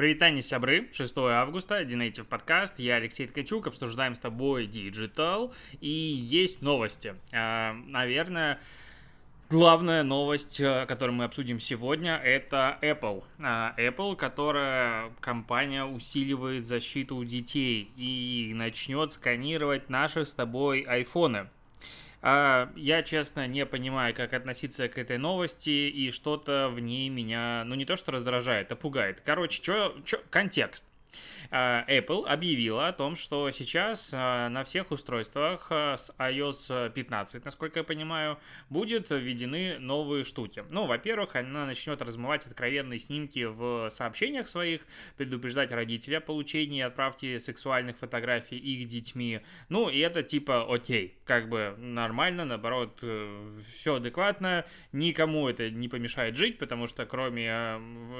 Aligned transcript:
Привитание, 0.00 0.40
сябры. 0.40 0.88
6 0.94 1.14
августа, 1.18 1.84
Динейтив 1.84 2.26
подкаст. 2.26 2.78
Я 2.78 2.94
Алексей 2.94 3.26
Ткачук. 3.26 3.66
Обсуждаем 3.66 4.14
с 4.14 4.18
тобой 4.18 4.64
Digital. 4.64 5.52
И 5.82 5.90
есть 5.90 6.62
новости. 6.62 7.16
А, 7.34 7.74
наверное, 7.84 8.58
Главная 9.50 10.02
новость, 10.02 10.58
э, 10.58 10.86
которую 10.86 11.16
мы 11.16 11.24
обсудим 11.24 11.60
сегодня, 11.60 12.16
это 12.16 12.78
Apple. 12.80 13.24
А, 13.40 13.74
Apple, 13.76 14.16
которая 14.16 15.10
компания 15.20 15.84
усиливает 15.84 16.66
защиту 16.66 17.22
детей 17.24 17.92
и 17.96 18.52
начнет 18.54 19.12
сканировать 19.12 19.90
наши 19.90 20.24
с 20.24 20.32
тобой 20.32 20.80
айфоны. 20.80 21.48
А, 22.22 22.70
я, 22.76 23.02
честно, 23.02 23.46
не 23.46 23.64
понимаю, 23.64 24.14
как 24.14 24.34
относиться 24.34 24.88
к 24.88 24.98
этой 24.98 25.16
новости, 25.16 25.70
и 25.70 26.10
что-то 26.10 26.68
в 26.68 26.80
ней 26.80 27.08
меня, 27.08 27.64
ну, 27.64 27.74
не 27.74 27.84
то 27.84 27.96
что 27.96 28.12
раздражает, 28.12 28.70
а 28.72 28.76
пугает. 28.76 29.22
Короче, 29.24 29.62
что, 29.62 29.96
контекст. 30.28 30.84
А, 31.50 31.84
Apple 31.88 32.26
объявила 32.26 32.88
о 32.88 32.92
том, 32.92 33.16
что 33.16 33.50
сейчас 33.50 34.10
а, 34.12 34.48
на 34.48 34.64
всех 34.64 34.90
устройствах 34.90 35.66
а, 35.70 35.96
с 35.98 36.12
iOS 36.18 36.92
15, 36.92 37.44
насколько 37.44 37.80
я 37.80 37.84
понимаю, 37.84 38.38
будет 38.68 39.10
введены 39.10 39.78
новые 39.78 40.24
штуки. 40.24 40.64
Ну, 40.70 40.86
во-первых, 40.86 41.36
она 41.36 41.66
начнет 41.66 42.00
размывать 42.02 42.46
откровенные 42.46 42.98
снимки 42.98 43.44
в 43.44 43.90
сообщениях 43.90 44.48
своих, 44.48 44.82
предупреждать 45.16 45.72
родителей 45.72 46.16
о 46.16 46.20
получении 46.20 46.78
и 46.78 46.82
отправке 46.82 47.40
сексуальных 47.40 47.98
фотографий 47.98 48.56
их 48.56 48.86
детьми. 48.86 49.40
Ну, 49.68 49.88
и 49.88 49.98
это 49.98 50.22
типа 50.22 50.72
окей, 50.72 51.18
как 51.24 51.48
бы 51.48 51.74
нормально, 51.78 52.44
наоборот, 52.44 52.98
э, 53.02 53.60
все 53.74 53.96
адекватно, 53.96 54.64
никому 54.92 55.48
это 55.48 55.70
не 55.70 55.88
помешает 55.88 56.36
жить, 56.36 56.58
потому 56.58 56.86
что 56.86 57.06
кроме 57.06 57.46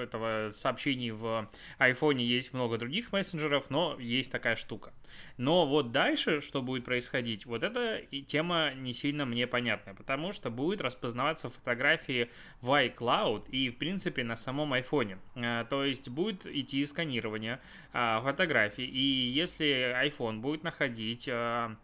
этого 0.00 0.50
сообщений 0.54 1.10
в 1.10 1.48
iPhone 1.78 2.18
есть 2.18 2.52
много 2.52 2.78
других 2.80 3.12
мессенджеров, 3.12 3.70
но 3.70 3.96
есть 4.00 4.32
такая 4.32 4.56
штука. 4.56 4.92
Но 5.36 5.66
вот 5.66 5.92
дальше, 5.92 6.40
что 6.40 6.62
будет 6.62 6.84
происходить, 6.84 7.46
вот 7.46 7.62
эта 7.62 8.02
тема 8.26 8.72
не 8.74 8.92
сильно 8.92 9.24
мне 9.24 9.46
понятна, 9.46 9.94
потому 9.94 10.32
что 10.32 10.50
будет 10.50 10.80
распознаваться 10.80 11.50
фотографии 11.50 12.28
в 12.60 12.70
iCloud 12.70 13.50
и, 13.50 13.70
в 13.70 13.76
принципе, 13.76 14.24
на 14.24 14.36
самом 14.36 14.74
iPhone. 14.74 15.18
А, 15.36 15.64
то 15.64 15.84
есть 15.84 16.08
будет 16.08 16.44
идти 16.46 16.84
сканирование 16.86 17.60
а, 17.92 18.20
фотографий, 18.22 18.86
и 18.86 19.30
если 19.30 19.94
iPhone 20.04 20.40
будет 20.40 20.64
находить 20.64 21.28
а, 21.30 21.76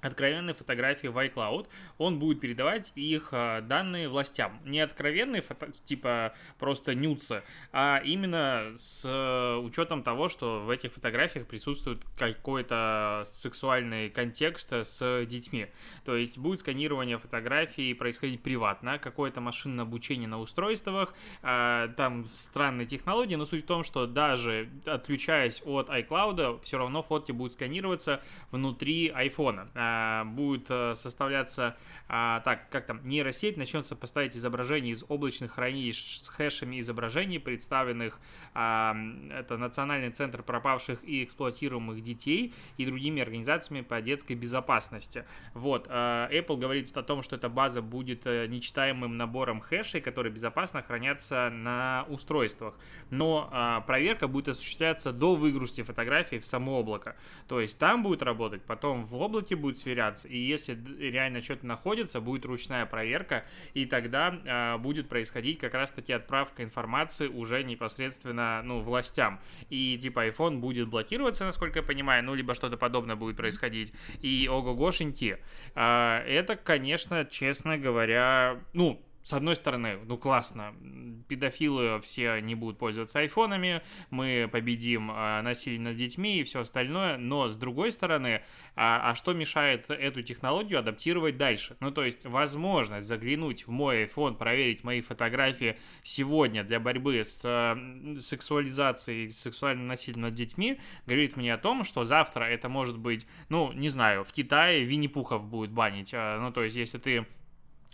откровенные 0.00 0.54
фотографии 0.54 1.08
в 1.08 1.18
iCloud, 1.18 1.68
он 1.98 2.18
будет 2.18 2.40
передавать 2.40 2.92
их 2.94 3.28
а, 3.32 3.60
данные 3.60 4.08
властям. 4.08 4.60
Не 4.64 4.80
откровенные, 4.80 5.42
фото, 5.42 5.72
типа 5.84 6.34
просто 6.58 6.94
нюцы, 6.94 7.42
а 7.72 8.00
именно 8.04 8.74
с 8.76 9.02
э, 9.04 9.56
учетом 9.56 10.02
того, 10.02 10.28
что 10.28 10.60
в 10.60 10.70
этих 10.70 10.92
фотографиях 10.92 11.46
присутствует 11.46 12.02
какой-то 12.18 13.24
сексуальный 13.26 14.10
контекст 14.10 14.72
с 14.72 15.24
детьми. 15.26 15.66
То 16.04 16.16
есть 16.16 16.38
будет 16.38 16.60
сканирование 16.60 17.18
фотографий 17.18 17.94
происходить 17.94 18.42
приватно, 18.42 18.98
какое-то 18.98 19.40
машинное 19.40 19.84
обучение 19.84 20.28
на 20.28 20.40
устройствах, 20.40 21.14
а, 21.42 21.88
там 21.88 22.24
странные 22.24 22.86
технологии, 22.86 23.34
но 23.34 23.46
суть 23.46 23.64
в 23.64 23.66
том, 23.66 23.84
что 23.84 24.06
даже 24.06 24.70
отключаясь 24.86 25.62
от 25.64 25.88
iCloud, 25.88 26.62
все 26.62 26.78
равно 26.78 27.02
фотки 27.02 27.32
будут 27.32 27.54
сканироваться 27.54 28.22
внутри 28.50 29.08
iPhone 29.08 29.68
Э, 29.90 30.24
будет 30.24 30.66
э, 30.68 30.94
составляться, 30.96 31.76
а, 32.08 32.40
так, 32.40 32.68
как 32.70 32.86
там, 32.86 33.00
нейросеть 33.04 33.56
начнет 33.56 33.86
сопоставить 33.86 34.36
изображения 34.36 34.90
из 34.90 35.04
облачных 35.08 35.52
хранилищ 35.52 36.18
с 36.18 36.28
хэшами 36.28 36.80
изображений, 36.80 37.38
представленных, 37.38 38.20
а, 38.54 38.96
это 39.32 39.56
Национальный 39.56 40.10
центр 40.10 40.42
пропавших 40.42 41.02
и 41.04 41.24
эксплуатируемых 41.24 42.00
детей 42.02 42.54
и 42.76 42.86
другими 42.86 43.22
организациями 43.22 43.82
по 43.82 44.00
детской 44.00 44.34
безопасности. 44.34 45.24
Вот, 45.54 45.86
э, 45.88 46.28
Apple 46.32 46.56
говорит 46.56 46.96
о 46.96 47.02
том, 47.02 47.22
что 47.22 47.36
эта 47.36 47.48
база 47.48 47.82
будет 47.82 48.24
нечитаемым 48.24 49.16
набором 49.16 49.60
хэшей, 49.60 50.00
которые 50.00 50.32
безопасно 50.32 50.82
хранятся 50.82 51.50
на 51.50 52.06
устройствах. 52.08 52.74
Но 53.10 53.48
а, 53.52 53.80
проверка 53.80 54.28
будет 54.28 54.48
осуществляться 54.48 55.12
до 55.12 55.34
выгрузки 55.34 55.82
фотографий 55.82 56.38
в 56.38 56.46
само 56.46 56.80
облако. 56.80 57.16
То 57.48 57.60
есть 57.60 57.78
там 57.78 58.02
будет 58.02 58.22
работать, 58.22 58.62
потом 58.62 59.04
в 59.04 59.16
облаке 59.16 59.56
будет 59.56 59.79
сверяться. 59.80 60.28
И 60.28 60.38
если 60.38 60.78
реально 60.98 61.42
что-то 61.42 61.66
находится, 61.66 62.20
будет 62.20 62.44
ручная 62.44 62.86
проверка, 62.86 63.44
и 63.74 63.86
тогда 63.86 64.38
э, 64.44 64.78
будет 64.78 65.08
происходить 65.08 65.58
как 65.58 65.74
раз-таки 65.74 66.12
отправка 66.12 66.62
информации 66.62 67.28
уже 67.28 67.62
непосредственно, 67.62 68.62
ну, 68.62 68.80
властям. 68.80 69.40
И 69.68 69.98
типа 70.00 70.28
iPhone 70.28 70.58
будет 70.58 70.88
блокироваться, 70.88 71.44
насколько 71.44 71.80
я 71.80 71.82
понимаю, 71.82 72.24
ну, 72.24 72.34
либо 72.34 72.54
что-то 72.54 72.76
подобное 72.76 73.16
будет 73.16 73.36
происходить. 73.36 73.92
И 74.20 74.48
ого-гошеньки. 74.50 75.38
Э, 75.74 76.18
это, 76.26 76.56
конечно, 76.56 77.24
честно 77.24 77.78
говоря, 77.78 78.60
ну, 78.72 79.02
с 79.22 79.32
одной 79.32 79.54
стороны, 79.54 79.98
ну 80.06 80.16
классно, 80.16 80.74
педофилы 81.30 82.00
все 82.00 82.40
не 82.40 82.56
будут 82.56 82.78
пользоваться 82.78 83.20
айфонами, 83.20 83.82
мы 84.10 84.48
победим 84.50 85.12
э, 85.12 85.40
насилие 85.42 85.80
над 85.80 85.96
детьми 85.96 86.40
и 86.40 86.44
все 86.44 86.60
остальное, 86.60 87.16
но 87.18 87.48
с 87.48 87.54
другой 87.54 87.92
стороны, 87.92 88.42
а, 88.74 89.10
а 89.10 89.14
что 89.14 89.32
мешает 89.32 89.88
эту 89.88 90.22
технологию 90.22 90.80
адаптировать 90.80 91.36
дальше? 91.36 91.76
Ну 91.78 91.92
то 91.92 92.04
есть 92.04 92.26
возможность 92.26 93.06
заглянуть 93.06 93.68
в 93.68 93.70
мой 93.70 94.04
iPhone, 94.06 94.34
проверить 94.34 94.82
мои 94.82 95.00
фотографии 95.00 95.78
сегодня 96.02 96.64
для 96.64 96.80
борьбы 96.80 97.24
с 97.24 97.42
э, 97.44 98.18
сексуализацией, 98.20 99.30
сексуальным 99.30 99.86
насилием 99.86 100.22
над 100.22 100.34
детьми, 100.34 100.80
говорит 101.06 101.36
мне 101.36 101.54
о 101.54 101.58
том, 101.58 101.84
что 101.84 102.02
завтра 102.02 102.44
это 102.44 102.68
может 102.68 102.98
быть, 102.98 103.24
ну 103.48 103.72
не 103.72 103.88
знаю, 103.88 104.24
в 104.24 104.32
Китае 104.32 104.82
Винни-Пухов 104.82 105.44
будет 105.44 105.70
банить, 105.70 106.12
э, 106.12 106.38
ну 106.40 106.50
то 106.50 106.64
есть 106.64 106.74
если 106.74 106.98
ты 106.98 107.26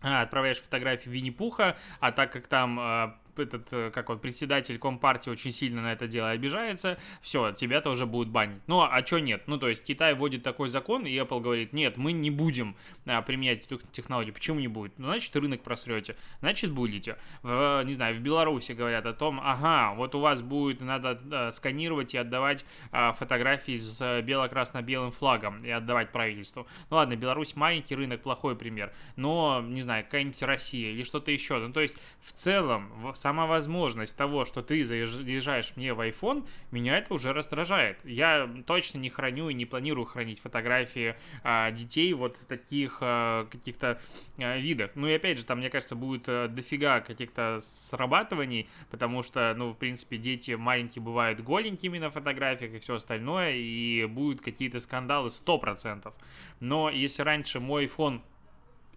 отправляешь 0.00 0.60
фотографии 0.60 1.10
Винни-Пуха, 1.10 1.76
а 2.00 2.12
так 2.12 2.32
как 2.32 2.46
там 2.46 3.18
этот, 3.38 3.72
э, 3.72 3.90
как 3.90 4.10
он, 4.10 4.18
председатель 4.18 4.78
Компартии 4.78 5.30
очень 5.30 5.52
сильно 5.52 5.82
на 5.82 5.92
это 5.92 6.06
дело 6.06 6.30
обижается, 6.30 6.98
все, 7.20 7.52
тебя 7.52 7.80
тоже 7.80 8.06
будут 8.06 8.28
банить. 8.28 8.60
Ну, 8.66 8.82
а 8.82 9.04
что 9.04 9.18
нет? 9.18 9.42
Ну, 9.46 9.58
то 9.58 9.68
есть 9.68 9.84
Китай 9.84 10.14
вводит 10.14 10.42
такой 10.42 10.68
закон, 10.68 11.06
и 11.06 11.14
Apple 11.14 11.40
говорит, 11.40 11.72
нет, 11.72 11.96
мы 11.96 12.12
не 12.12 12.30
будем 12.30 12.76
а, 13.06 13.22
применять 13.22 13.64
эту 13.64 13.78
технологию. 13.92 14.34
Почему 14.34 14.60
не 14.60 14.68
будет? 14.68 14.98
Ну, 14.98 15.06
значит, 15.06 15.34
рынок 15.36 15.62
просрете, 15.62 16.16
значит, 16.40 16.70
будете. 16.70 17.16
В, 17.42 17.82
не 17.84 17.92
знаю, 17.92 18.14
в 18.14 18.20
Беларуси 18.20 18.72
говорят 18.72 19.06
о 19.06 19.12
том, 19.12 19.40
ага, 19.42 19.94
вот 19.94 20.14
у 20.14 20.20
вас 20.20 20.42
будет, 20.42 20.80
надо 20.80 21.20
а, 21.32 21.50
сканировать 21.52 22.14
и 22.14 22.18
отдавать 22.18 22.64
а, 22.92 23.12
фотографии 23.12 23.76
с 23.76 24.22
бело-красно-белым 24.22 25.10
флагом 25.10 25.64
и 25.64 25.70
отдавать 25.70 26.12
правительству. 26.12 26.66
Ну, 26.90 26.96
ладно, 26.96 27.16
Беларусь 27.16 27.56
маленький 27.56 27.94
рынок, 27.94 28.22
плохой 28.22 28.56
пример, 28.56 28.92
но, 29.16 29.62
не 29.66 29.82
знаю, 29.82 30.04
какая-нибудь 30.04 30.42
Россия 30.42 30.92
или 30.92 31.02
что-то 31.02 31.30
еще. 31.30 31.58
Ну, 31.58 31.72
то 31.72 31.80
есть, 31.80 31.94
в 32.20 32.32
целом, 32.32 32.90
в 33.00 33.16
сама 33.26 33.46
возможность 33.46 34.16
того, 34.16 34.44
что 34.44 34.62
ты 34.62 34.84
заезжаешь 34.84 35.72
мне 35.74 35.94
в 35.94 36.00
iPhone, 36.00 36.46
меня 36.70 36.96
это 36.96 37.12
уже 37.12 37.32
раздражает. 37.32 37.98
Я 38.04 38.48
точно 38.68 38.98
не 38.98 39.10
храню 39.10 39.48
и 39.48 39.54
не 39.54 39.66
планирую 39.66 40.06
хранить 40.06 40.38
фотографии 40.38 41.16
а, 41.42 41.72
детей 41.72 42.12
вот 42.12 42.36
в 42.36 42.44
таких 42.44 42.98
а, 43.00 43.46
каких-то 43.46 44.00
а, 44.38 44.58
видах. 44.58 44.92
Ну 44.94 45.08
и 45.08 45.14
опять 45.14 45.38
же, 45.38 45.44
там, 45.44 45.58
мне 45.58 45.70
кажется, 45.70 45.96
будет 45.96 46.28
а, 46.28 46.46
дофига 46.46 47.00
каких-то 47.00 47.58
срабатываний, 47.62 48.68
потому 48.92 49.24
что, 49.24 49.52
ну, 49.56 49.72
в 49.72 49.76
принципе, 49.76 50.18
дети 50.18 50.52
маленькие 50.52 51.02
бывают 51.02 51.40
голенькими 51.40 51.98
на 51.98 52.10
фотографиях 52.10 52.74
и 52.74 52.78
все 52.78 52.94
остальное, 52.94 53.54
и 53.56 54.04
будут 54.04 54.40
какие-то 54.40 54.78
скандалы 54.78 55.30
100%. 55.30 56.14
Но 56.60 56.90
если 56.90 57.22
раньше 57.22 57.58
мой 57.58 57.86
iPhone 57.86 58.20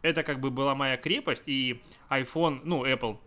это 0.04 0.22
как 0.22 0.40
бы 0.40 0.52
была 0.52 0.76
моя 0.76 0.98
крепость, 0.98 1.48
и 1.48 1.82
iPhone, 2.10 2.62
ну, 2.64 2.86
Apple 2.86 3.18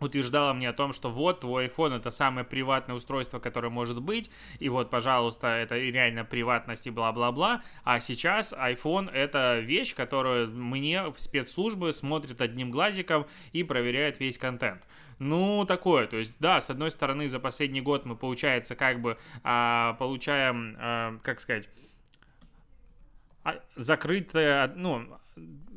утверждала 0.00 0.52
мне 0.52 0.68
о 0.68 0.72
том, 0.72 0.92
что 0.92 1.10
вот 1.10 1.40
твой 1.40 1.66
iPhone 1.66 1.96
это 1.96 2.10
самое 2.10 2.44
приватное 2.46 2.96
устройство, 2.96 3.38
которое 3.38 3.70
может 3.70 4.00
быть, 4.02 4.30
и 4.58 4.68
вот, 4.68 4.90
пожалуйста, 4.90 5.48
это 5.48 5.76
реально 5.76 6.24
приватность 6.24 6.86
и 6.86 6.90
бла-бла-бла, 6.90 7.62
а 7.84 8.00
сейчас 8.00 8.52
iPhone 8.52 9.10
это 9.10 9.58
вещь, 9.60 9.94
которую 9.94 10.50
мне 10.50 11.04
спецслужбы 11.16 11.92
смотрят 11.92 12.40
одним 12.40 12.70
глазиком 12.70 13.26
и 13.52 13.64
проверяют 13.64 14.20
весь 14.20 14.38
контент. 14.38 14.82
Ну, 15.18 15.64
такое, 15.66 16.06
то 16.06 16.16
есть, 16.16 16.36
да, 16.38 16.60
с 16.60 16.70
одной 16.70 16.92
стороны, 16.92 17.28
за 17.28 17.40
последний 17.40 17.80
год 17.80 18.04
мы, 18.04 18.14
получается, 18.14 18.76
как 18.76 19.00
бы 19.00 19.18
а, 19.42 19.94
получаем, 19.94 20.76
а, 20.78 21.18
как 21.24 21.40
сказать, 21.40 21.68
а, 23.42 23.60
закрытое, 23.74 24.72
ну, 24.76 25.18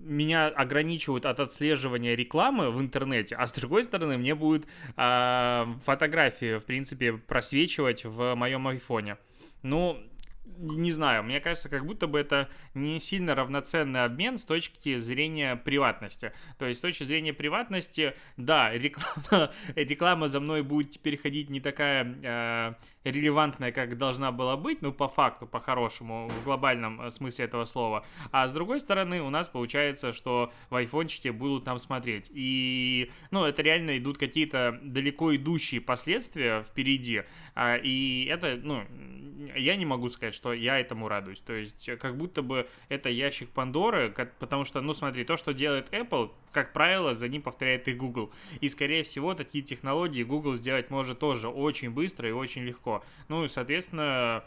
меня 0.03 0.48
ограничивают 0.48 1.25
от 1.25 1.39
отслеживания 1.39 2.15
рекламы 2.15 2.71
в 2.71 2.80
интернете, 2.80 3.36
а 3.36 3.48
с 3.48 3.53
другой 3.53 3.83
стороны 3.83 4.18
мне 4.18 4.36
будет 4.36 4.65
э, 4.98 5.65
фотографии, 5.86 6.59
в 6.59 6.65
принципе, 6.65 7.13
просвечивать 7.13 8.03
в 8.06 8.36
моем 8.36 8.68
айфоне. 8.68 9.18
Ну, 9.63 9.98
не 10.61 10.91
знаю, 10.91 11.23
мне 11.23 11.39
кажется, 11.39 11.69
как 11.69 11.85
будто 11.85 12.07
бы 12.07 12.19
это 12.19 12.49
не 12.73 12.99
сильно 12.99 13.35
равноценный 13.35 14.03
обмен 14.03 14.38
с 14.38 14.43
точки 14.43 14.97
зрения 14.97 15.55
приватности. 15.55 16.33
То 16.57 16.65
есть 16.65 16.79
с 16.79 16.81
точки 16.81 17.03
зрения 17.03 17.33
приватности, 17.33 18.15
да, 18.38 18.71
реклама, 18.71 19.51
реклама 19.75 20.27
за 20.27 20.39
мной 20.39 20.61
будет 20.61 20.91
теперь 20.91 21.17
ходить 21.17 21.49
не 21.49 21.59
такая 21.59 22.15
э, 22.21 22.73
релевантная, 23.03 23.71
как 23.71 23.97
должна 23.97 24.31
была 24.31 24.57
быть, 24.57 24.81
ну, 24.81 24.91
по 24.93 25.07
факту, 25.07 25.47
по-хорошему, 25.47 26.29
в 26.29 26.43
глобальном 26.43 27.01
э, 27.01 27.11
смысле 27.11 27.45
этого 27.45 27.65
слова. 27.65 28.05
А 28.31 28.47
с 28.47 28.51
другой 28.51 28.79
стороны, 28.79 29.21
у 29.21 29.29
нас 29.29 29.47
получается, 29.47 30.13
что 30.13 30.51
в 30.69 30.75
айфончике 30.75 31.31
будут 31.31 31.65
там 31.65 31.79
смотреть. 31.79 32.29
И, 32.31 33.11
ну, 33.31 33.45
это 33.45 33.61
реально 33.61 33.97
идут 33.97 34.17
какие-то 34.17 34.79
далеко 34.83 35.35
идущие 35.35 35.81
последствия 35.81 36.63
впереди. 36.63 37.23
А, 37.56 37.75
и 37.75 38.25
это, 38.25 38.59
ну, 38.62 38.83
я 39.56 39.75
не 39.75 39.86
могу 39.86 40.09
сказать, 40.09 40.36
что 40.36 40.53
я 40.53 40.80
этому 40.80 41.07
радуюсь. 41.07 41.39
То 41.39 41.53
есть, 41.53 41.89
как 42.00 42.18
будто 42.18 42.42
бы 42.42 42.68
это 42.89 43.09
ящик 43.09 43.50
Пандоры, 43.50 44.13
потому 44.39 44.65
что, 44.65 44.81
ну, 44.81 44.94
смотри, 44.94 45.24
то, 45.24 45.38
что 45.38 45.53
делает 45.53 45.94
Apple, 45.94 46.31
как 46.51 46.74
правило, 46.74 47.13
за 47.13 47.27
ним 47.27 47.42
повторяет 47.42 47.88
и 47.88 47.94
Google. 47.94 48.31
И, 48.59 48.69
скорее 48.69 49.03
всего, 49.03 49.33
такие 49.33 49.63
технологии 49.63 50.24
Google 50.24 50.56
сделать 50.56 50.89
может 50.89 51.19
тоже 51.19 51.48
очень 51.48 51.92
быстро 51.92 52.30
и 52.30 52.31
очень 52.31 52.63
легко. 52.63 53.03
Ну 53.27 53.45
и, 53.45 53.48
соответственно, 53.48 54.44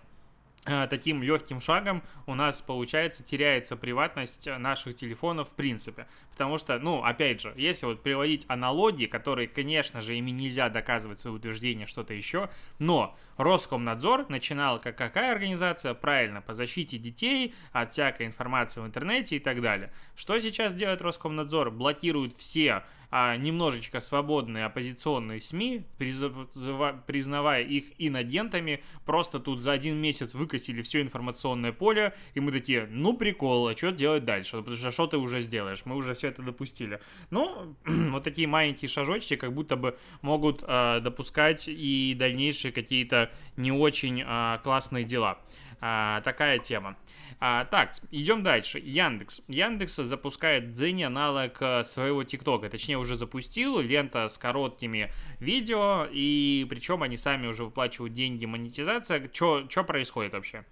Э, 0.66 0.86
таким 0.88 1.22
легким 1.22 1.60
шагом 1.60 2.02
у 2.26 2.34
нас, 2.34 2.62
получается, 2.62 3.22
теряется 3.22 3.76
приватность 3.76 4.46
наших 4.46 4.94
телефонов 4.94 5.50
в 5.50 5.54
принципе. 5.54 6.06
Потому 6.34 6.58
что, 6.58 6.78
ну, 6.80 7.02
опять 7.02 7.40
же, 7.40 7.54
если 7.56 7.86
вот 7.86 8.02
приводить 8.02 8.44
аналогии, 8.48 9.06
которые, 9.06 9.46
конечно 9.46 10.00
же, 10.00 10.16
ими 10.16 10.32
нельзя 10.32 10.68
доказывать 10.68 11.20
свои 11.20 11.32
утверждения, 11.32 11.86
что-то 11.86 12.12
еще, 12.12 12.50
но 12.80 13.16
Роскомнадзор 13.36 14.28
начинал 14.28 14.80
как 14.80 14.96
какая 14.96 15.32
организация? 15.32 15.94
Правильно, 15.94 16.42
по 16.42 16.52
защите 16.52 16.98
детей 16.98 17.54
от 17.72 17.92
всякой 17.92 18.26
информации 18.26 18.80
в 18.80 18.86
интернете 18.86 19.36
и 19.36 19.38
так 19.38 19.62
далее. 19.62 19.92
Что 20.16 20.38
сейчас 20.40 20.74
делает 20.74 21.02
Роскомнадзор? 21.02 21.70
Блокирует 21.70 22.36
все 22.36 22.82
а 23.16 23.36
немножечко 23.36 24.00
свободные 24.00 24.64
оппозиционные 24.64 25.40
СМИ, 25.40 25.84
признавая 25.98 27.62
их 27.62 27.84
инагентами, 27.98 28.82
просто 29.04 29.38
тут 29.38 29.62
за 29.62 29.70
один 29.70 29.98
месяц 29.98 30.34
выкосили 30.34 30.82
все 30.82 31.00
информационное 31.00 31.70
поле, 31.70 32.12
и 32.34 32.40
мы 32.40 32.50
такие, 32.50 32.88
ну 32.90 33.16
прикол, 33.16 33.68
а 33.68 33.76
что 33.76 33.92
делать 33.92 34.24
дальше? 34.24 34.56
Потому 34.56 34.76
что 34.76 34.90
что 34.90 35.06
ты 35.06 35.16
уже 35.18 35.42
сделаешь? 35.42 35.82
Мы 35.84 35.94
уже 35.94 36.14
все 36.14 36.23
это 36.28 36.42
допустили. 36.42 37.00
Ну, 37.30 37.76
вот 37.84 38.24
такие 38.24 38.46
маленькие 38.46 38.88
шажочки 38.88 39.36
как 39.36 39.52
будто 39.52 39.76
бы 39.76 39.96
могут 40.22 40.62
э, 40.66 41.00
допускать 41.00 41.64
и 41.68 42.14
дальнейшие 42.18 42.72
какие-то 42.72 43.30
не 43.56 43.72
очень 43.72 44.22
э, 44.24 44.58
классные 44.62 45.04
дела. 45.04 45.38
А, 45.80 46.22
такая 46.22 46.58
тема. 46.58 46.96
А, 47.40 47.66
так, 47.66 47.92
идем 48.10 48.42
дальше. 48.42 48.78
Яндекс. 48.78 49.42
Яндекс 49.48 49.96
запускает 49.96 50.72
Дзени 50.72 51.02
аналог 51.02 51.60
э, 51.60 51.84
своего 51.84 52.24
ТикТока. 52.24 52.70
Точнее, 52.70 52.96
уже 52.96 53.16
запустил. 53.16 53.80
Лента 53.80 54.28
с 54.28 54.38
короткими 54.38 55.12
видео. 55.40 56.08
И 56.10 56.66
причем 56.70 57.02
они 57.02 57.18
сами 57.18 57.46
уже 57.46 57.64
выплачивают 57.64 58.14
деньги 58.14 58.46
монетизация. 58.46 59.28
Что 59.30 59.84
происходит 59.86 60.32
вообще? 60.32 60.64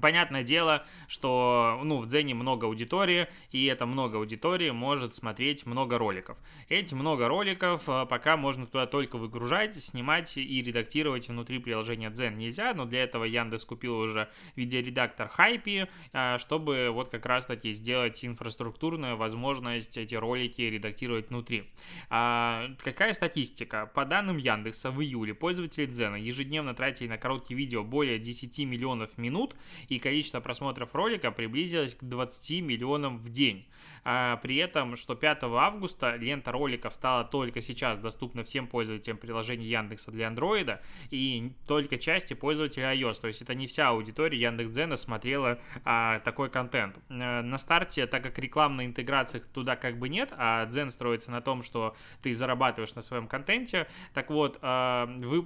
Понятное 0.00 0.44
дело, 0.44 0.86
что 1.08 1.80
ну, 1.82 2.00
в 2.00 2.06
Дзене 2.06 2.34
много 2.34 2.66
аудитории, 2.66 3.26
и 3.50 3.64
это 3.66 3.86
много 3.86 4.18
аудитории 4.18 4.70
может 4.70 5.14
смотреть 5.14 5.66
много 5.66 5.98
роликов. 5.98 6.38
Эти 6.68 6.94
много 6.94 7.26
роликов 7.26 7.88
э, 7.88 8.06
пока 8.06 8.36
можно 8.36 8.66
туда 8.66 8.86
только 8.86 9.16
выгружать, 9.16 9.76
снимать 9.76 10.36
и 10.36 10.62
редактировать 10.62 11.28
внутри 11.28 11.58
приложения 11.58 12.10
Дзен 12.10 12.36
нельзя, 12.36 12.74
но 12.74 12.84
для 12.84 13.02
этого 13.02 13.24
Яндекс 13.24 13.64
купил 13.64 13.98
уже 13.98 14.28
видеоредактор 14.56 15.32
Hype, 15.36 15.88
э, 16.12 16.38
чтобы 16.38 16.90
вот 16.92 17.08
как 17.08 17.26
раз-таки 17.26 17.72
сделать 17.72 18.24
инфраструктурную 18.24 19.16
возможность 19.16 19.96
эти 19.96 20.14
ролики 20.14 20.62
редактировать 20.62 21.30
внутри. 21.30 21.64
А, 22.10 22.70
какая 22.84 23.14
статистика? 23.14 23.90
По 23.94 24.04
данным 24.04 24.36
Яндекса, 24.36 24.90
в 24.90 25.00
июле 25.00 25.34
пользователи 25.34 25.86
Дзена 25.86 26.16
ежедневно 26.16 26.74
тратили 26.74 27.08
на 27.08 27.18
короткие 27.18 27.56
видео 27.56 27.82
более 27.82 28.18
10 28.18 28.58
миллионов 28.60 29.18
минут, 29.18 29.56
и 29.88 29.98
количество 29.98 30.40
просмотров 30.40 30.94
ролика 30.94 31.30
приблизилось 31.30 31.94
к 31.94 32.04
20 32.04 32.62
миллионам 32.62 33.18
в 33.18 33.28
день. 33.30 33.66
А 34.10 34.38
при 34.38 34.56
этом, 34.56 34.96
что 34.96 35.14
5 35.14 35.42
августа 35.42 36.16
лента 36.16 36.50
роликов 36.50 36.94
стала 36.94 37.24
только 37.24 37.60
сейчас 37.60 37.98
доступна 37.98 38.42
всем 38.42 38.66
пользователям 38.66 39.18
приложения 39.18 39.66
Яндекса 39.66 40.10
для 40.10 40.28
Андроида 40.28 40.80
и 41.10 41.52
только 41.66 41.98
части 41.98 42.32
пользователей 42.32 42.86
iOS. 42.86 43.20
То 43.20 43.26
есть 43.26 43.42
это 43.42 43.54
не 43.54 43.66
вся 43.66 43.90
аудитория 43.90 44.40
Яндекс.Дзена 44.40 44.96
смотрела 44.96 45.58
а, 45.84 46.20
такой 46.20 46.48
контент. 46.48 46.96
Э, 47.10 47.42
на 47.42 47.58
старте, 47.58 48.06
так 48.06 48.22
как 48.22 48.38
рекламной 48.38 48.86
интеграции 48.86 49.40
туда 49.40 49.76
как 49.76 49.98
бы 49.98 50.08
нет, 50.08 50.32
а 50.38 50.64
Дзен 50.64 50.90
строится 50.90 51.30
на 51.30 51.42
том, 51.42 51.62
что 51.62 51.94
ты 52.22 52.34
зарабатываешь 52.34 52.94
на 52.94 53.02
своем 53.02 53.28
контенте, 53.28 53.88
так 54.14 54.30
вот, 54.30 54.58
а, 54.62 55.04
вы 55.18 55.44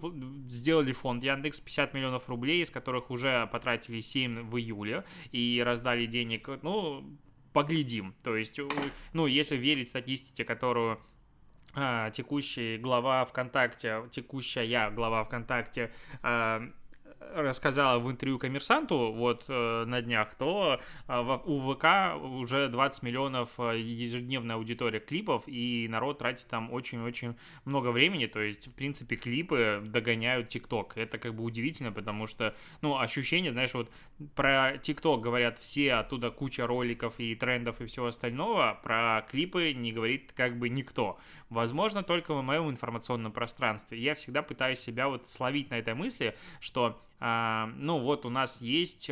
сделали 0.49 0.93
фонд 0.93 1.25
Яндекс 1.25 1.61
50 1.61 1.95
миллионов 1.95 2.29
рублей, 2.29 2.63
из 2.63 2.71
которых 2.71 3.11
уже 3.11 3.49
потратили 3.49 3.99
7 3.99 4.49
в 4.49 4.57
июле 4.57 5.03
и 5.33 5.61
раздали 5.67 6.07
денег, 6.07 6.49
ну, 6.63 7.19
поглядим. 7.53 8.15
То 8.23 8.37
есть, 8.37 8.59
ну, 9.13 9.27
если 9.27 9.57
верить 9.57 9.89
статистике, 9.89 10.45
которую 10.45 11.01
а, 11.75 12.11
текущий 12.11 12.77
глава 12.77 13.25
ВКонтакте, 13.25 14.05
текущая 14.11 14.91
глава 14.91 15.25
ВКонтакте 15.25 15.91
а, 16.23 16.63
рассказала 17.35 17.99
в 17.99 18.11
интервью 18.11 18.39
коммерсанту 18.39 19.13
вот 19.13 19.45
э, 19.49 19.85
на 19.85 20.03
днях, 20.03 20.35
то 20.35 20.81
э, 21.09 21.39
у 21.45 21.73
ВК 21.73 21.87
уже 22.23 22.69
20 22.69 23.03
миллионов 23.03 23.59
э, 23.59 23.79
ежедневная 23.81 24.57
аудитория 24.57 25.01
клипов, 25.01 25.45
и 25.47 25.87
народ 25.89 26.19
тратит 26.19 26.47
там 26.49 26.73
очень-очень 26.73 27.37
много 27.65 27.89
времени, 27.89 28.27
то 28.27 28.41
есть, 28.41 28.69
в 28.69 28.73
принципе, 28.73 29.17
клипы 29.17 29.83
догоняют 29.85 30.49
ТикТок. 30.49 30.97
Это 30.97 31.19
как 31.19 31.35
бы 31.35 31.45
удивительно, 31.45 31.93
потому 31.93 32.27
что, 32.27 32.55
ну, 32.81 32.99
ощущение, 32.99 33.53
знаешь, 33.53 33.75
вот 33.75 33.91
про 34.35 34.79
ТикТок 34.79 35.21
говорят 35.21 35.59
все, 35.59 35.95
оттуда 35.95 36.31
куча 36.31 36.67
роликов 36.67 37.19
и 37.19 37.35
трендов 37.35 37.81
и 37.81 37.87
всего 37.87 38.07
остального, 38.07 38.79
про 38.83 39.27
клипы 39.31 39.73
не 39.73 39.93
говорит 39.93 40.33
как 40.35 40.59
бы 40.59 40.69
никто. 40.69 41.19
Возможно, 41.51 42.03
только 42.03 42.35
в 42.35 42.43
моем 42.43 42.71
информационном 42.71 43.33
пространстве. 43.33 43.99
Я 43.99 44.15
всегда 44.15 44.43
пытаюсь 44.43 44.79
себя 44.79 45.09
вот 45.09 45.29
словить 45.29 45.71
на 45.71 45.79
этой 45.79 45.95
мысли, 45.95 46.37
что 46.61 47.01
ну 47.25 47.99
вот 48.01 48.27
у 48.27 48.31
нас 48.31 48.61
есть, 48.61 49.11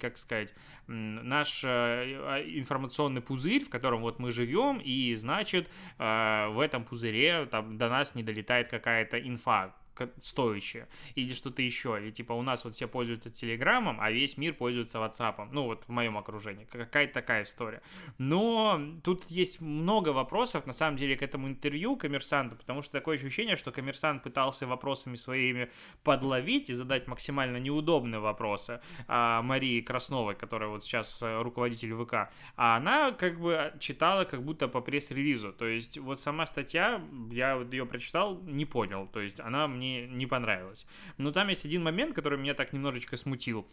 как 0.00 0.18
сказать, 0.18 0.52
наш 0.88 1.64
э, 1.64 1.68
а, 1.68 2.42
информационный 2.42 3.20
пузырь, 3.20 3.64
в 3.64 3.70
котором 3.70 4.02
вот 4.02 4.18
мы 4.18 4.32
живем, 4.32 4.78
и 4.78 5.14
значит 5.14 5.68
а, 5.98 6.48
в 6.50 6.60
этом 6.60 6.84
пузыре 6.84 7.46
там 7.46 7.76
до 7.76 7.88
нас 7.88 8.14
не 8.14 8.22
долетает 8.22 8.70
какая-то 8.70 9.18
инфа, 9.18 9.74
стоящее, 10.20 10.88
или 11.14 11.32
что-то 11.32 11.62
еще, 11.62 11.98
или 12.00 12.10
типа 12.10 12.32
у 12.32 12.42
нас 12.42 12.64
вот 12.64 12.74
все 12.74 12.86
пользуются 12.86 13.30
Телеграмом, 13.30 13.98
а 14.00 14.10
весь 14.10 14.36
мир 14.36 14.54
пользуется 14.54 14.98
WhatsApp, 14.98 15.48
ну 15.52 15.64
вот 15.64 15.84
в 15.84 15.88
моем 15.88 16.16
окружении, 16.16 16.64
какая-то 16.64 17.14
такая 17.14 17.42
история. 17.42 17.82
Но 18.18 18.80
тут 19.02 19.24
есть 19.30 19.60
много 19.60 20.10
вопросов, 20.10 20.66
на 20.66 20.72
самом 20.72 20.96
деле, 20.96 21.16
к 21.16 21.22
этому 21.22 21.48
интервью 21.48 21.96
коммерсанту, 21.96 22.56
потому 22.56 22.82
что 22.82 22.92
такое 22.92 23.16
ощущение, 23.16 23.56
что 23.56 23.72
коммерсант 23.72 24.22
пытался 24.22 24.66
вопросами 24.66 25.16
своими 25.16 25.70
подловить 26.02 26.70
и 26.70 26.74
задать 26.74 27.06
максимально 27.06 27.58
неудобные 27.58 28.20
вопросы 28.20 28.80
а, 29.08 29.42
Марии 29.42 29.80
Красновой, 29.80 30.34
которая 30.34 30.68
вот 30.68 30.84
сейчас 30.84 31.22
э, 31.22 31.42
руководитель 31.42 31.94
ВК, 31.94 32.30
а 32.56 32.76
она 32.76 33.12
как 33.12 33.40
бы 33.40 33.72
читала 33.78 34.24
как 34.24 34.42
будто 34.42 34.68
по 34.68 34.80
пресс-релизу, 34.80 35.52
то 35.52 35.66
есть 35.66 35.98
вот 35.98 36.20
сама 36.20 36.46
статья, 36.46 37.00
я 37.30 37.56
вот 37.56 37.72
ее 37.72 37.86
прочитал, 37.86 38.40
не 38.42 38.64
понял, 38.64 39.08
то 39.12 39.20
есть 39.20 39.40
она 39.40 39.68
мне 39.68 39.85
мне 39.86 40.06
не 40.06 40.26
понравилось. 40.26 40.86
Но 41.18 41.32
там 41.32 41.48
есть 41.48 41.64
один 41.64 41.82
момент, 41.82 42.14
который 42.14 42.38
меня 42.38 42.54
так 42.54 42.72
немножечко 42.72 43.16
смутил. 43.16 43.66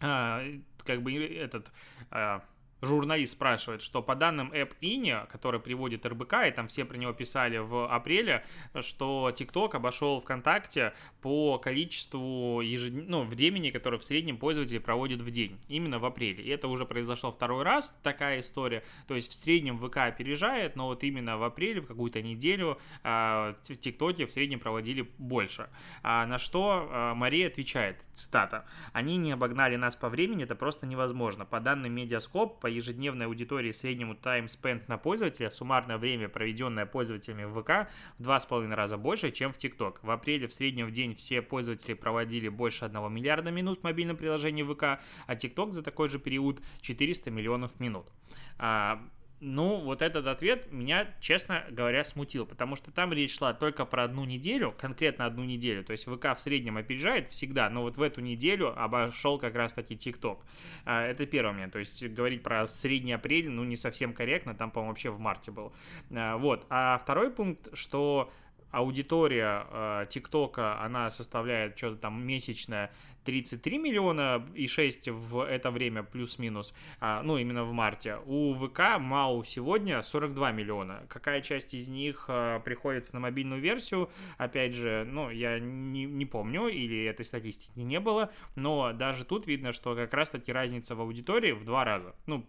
А, 0.00 0.42
как 0.84 1.02
бы 1.02 1.14
этот... 1.14 1.70
А, 2.10 2.44
журналист 2.82 3.32
спрашивает, 3.32 3.82
что 3.82 4.02
по 4.02 4.14
данным 4.14 4.52
App 4.52 4.72
India, 4.80 5.26
который 5.30 5.60
приводит 5.60 6.04
РБК, 6.04 6.34
и 6.46 6.50
там 6.50 6.68
все 6.68 6.84
про 6.84 6.96
него 6.96 7.12
писали 7.12 7.58
в 7.58 7.92
апреле, 7.92 8.44
что 8.80 9.32
TikTok 9.34 9.76
обошел 9.76 10.20
ВКонтакте 10.20 10.92
по 11.22 11.58
количеству 11.58 12.60
ежед... 12.60 13.08
ну, 13.08 13.24
времени, 13.24 13.70
которое 13.70 13.98
в 13.98 14.04
среднем 14.04 14.36
пользователи 14.36 14.78
проводят 14.78 15.20
в 15.22 15.30
день, 15.30 15.58
именно 15.68 15.98
в 15.98 16.04
апреле. 16.04 16.44
И 16.44 16.48
это 16.50 16.68
уже 16.68 16.84
произошло 16.84 17.32
второй 17.32 17.62
раз, 17.64 17.96
такая 18.02 18.40
история. 18.40 18.84
То 19.08 19.14
есть 19.14 19.30
в 19.30 19.34
среднем 19.34 19.78
ВК 19.78 19.98
опережает, 19.98 20.76
но 20.76 20.86
вот 20.86 21.02
именно 21.02 21.38
в 21.38 21.44
апреле, 21.44 21.80
в 21.80 21.86
какую-то 21.86 22.22
неделю 22.22 22.78
а, 23.02 23.54
в 23.68 23.76
ТикТоке 23.76 24.26
в 24.26 24.30
среднем 24.30 24.60
проводили 24.60 25.08
больше. 25.18 25.68
А 26.02 26.26
на 26.26 26.38
что 26.38 26.88
а, 26.90 27.14
Мария 27.14 27.48
отвечает, 27.48 27.96
цитата, 28.14 28.66
«Они 28.92 29.16
не 29.16 29.32
обогнали 29.32 29.76
нас 29.76 29.96
по 29.96 30.08
времени, 30.08 30.44
это 30.44 30.54
просто 30.54 30.86
невозможно. 30.86 31.44
По 31.44 31.60
данным 31.60 31.92
Медиаскоп, 31.92 32.60
по 32.66 32.68
ежедневной 32.68 33.26
аудитории 33.26 33.70
среднему 33.70 34.14
time 34.14 34.46
spent 34.46 34.82
на 34.88 34.98
пользователя, 34.98 35.50
суммарное 35.50 35.98
время, 35.98 36.28
проведенное 36.28 36.84
пользователями 36.84 37.44
в 37.44 37.62
ВК, 37.62 37.88
в 38.18 38.24
два 38.24 38.40
с 38.40 38.46
половиной 38.46 38.74
раза 38.74 38.96
больше, 38.96 39.30
чем 39.30 39.52
в 39.52 39.56
ТикТок. 39.56 40.02
В 40.02 40.10
апреле 40.10 40.48
в 40.48 40.52
среднем 40.52 40.88
в 40.88 40.90
день 40.90 41.14
все 41.14 41.42
пользователи 41.42 41.94
проводили 41.94 42.48
больше 42.48 42.84
1 42.84 43.12
миллиарда 43.12 43.52
минут 43.52 43.78
в 43.78 43.84
мобильном 43.84 44.16
приложении 44.16 44.64
ВК, 44.64 45.00
а 45.28 45.36
ТикТок 45.36 45.74
за 45.74 45.84
такой 45.84 46.08
же 46.08 46.18
период 46.18 46.60
400 46.80 47.30
миллионов 47.30 47.78
минут. 47.78 48.10
А, 48.58 49.00
ну, 49.46 49.76
вот 49.76 50.02
этот 50.02 50.26
ответ 50.26 50.72
меня, 50.72 51.06
честно 51.20 51.64
говоря, 51.70 52.02
смутил, 52.02 52.46
потому 52.46 52.74
что 52.74 52.90
там 52.90 53.12
речь 53.12 53.36
шла 53.36 53.54
только 53.54 53.84
про 53.84 54.02
одну 54.02 54.24
неделю, 54.24 54.74
конкретно 54.76 55.24
одну 55.24 55.44
неделю. 55.44 55.84
То 55.84 55.92
есть 55.92 56.04
ВК 56.04 56.34
в 56.36 56.38
среднем 56.38 56.76
опережает 56.76 57.30
всегда, 57.30 57.70
но 57.70 57.82
вот 57.82 57.96
в 57.96 58.02
эту 58.02 58.20
неделю 58.20 58.76
обошел 58.76 59.38
как 59.38 59.54
раз-таки 59.54 59.96
ТикТок. 59.96 60.44
А, 60.84 61.06
это 61.06 61.26
первый 61.26 61.52
момент. 61.52 61.72
То 61.72 61.78
есть 61.78 62.04
говорить 62.08 62.42
про 62.42 62.66
средний 62.66 63.12
апрель, 63.12 63.48
ну, 63.48 63.62
не 63.62 63.76
совсем 63.76 64.14
корректно, 64.14 64.56
там, 64.56 64.72
по-моему, 64.72 64.90
вообще 64.90 65.10
в 65.10 65.20
марте 65.20 65.52
был. 65.52 65.72
А, 66.10 66.36
вот. 66.38 66.66
А 66.68 66.98
второй 66.98 67.30
пункт, 67.30 67.68
что 67.72 68.32
аудитория 68.70 69.66
э, 69.70 70.06
ТикТока, 70.08 70.80
она 70.80 71.10
составляет 71.10 71.76
что-то 71.76 71.96
там 71.96 72.26
месячное 72.26 72.90
33 73.26 73.78
миллиона 73.78 74.46
и 74.54 74.66
6 74.66 75.08
в 75.08 75.40
это 75.40 75.70
время 75.70 76.02
плюс-минус, 76.04 76.72
а, 77.00 77.22
ну, 77.22 77.36
именно 77.36 77.64
в 77.64 77.72
марте. 77.72 78.18
У 78.24 78.54
ВК 78.54 78.98
МАУ 78.98 79.42
сегодня 79.44 80.00
42 80.00 80.52
миллиона. 80.52 81.02
Какая 81.08 81.42
часть 81.42 81.74
из 81.74 81.88
них 81.88 82.26
а, 82.28 82.60
приходится 82.60 83.14
на 83.14 83.20
мобильную 83.20 83.60
версию, 83.60 84.10
опять 84.38 84.74
же, 84.74 85.04
ну, 85.10 85.28
я 85.30 85.58
не, 85.58 86.04
не 86.04 86.24
помню, 86.24 86.68
или 86.68 87.04
этой 87.04 87.24
статистики 87.24 87.80
не 87.80 87.98
было, 87.98 88.30
но 88.54 88.92
даже 88.92 89.24
тут 89.24 89.46
видно, 89.46 89.72
что 89.72 89.96
как 89.96 90.14
раз-таки 90.14 90.52
разница 90.52 90.94
в 90.94 91.00
аудитории 91.00 91.50
в 91.50 91.64
два 91.64 91.84
раза. 91.84 92.14
Ну, 92.26 92.46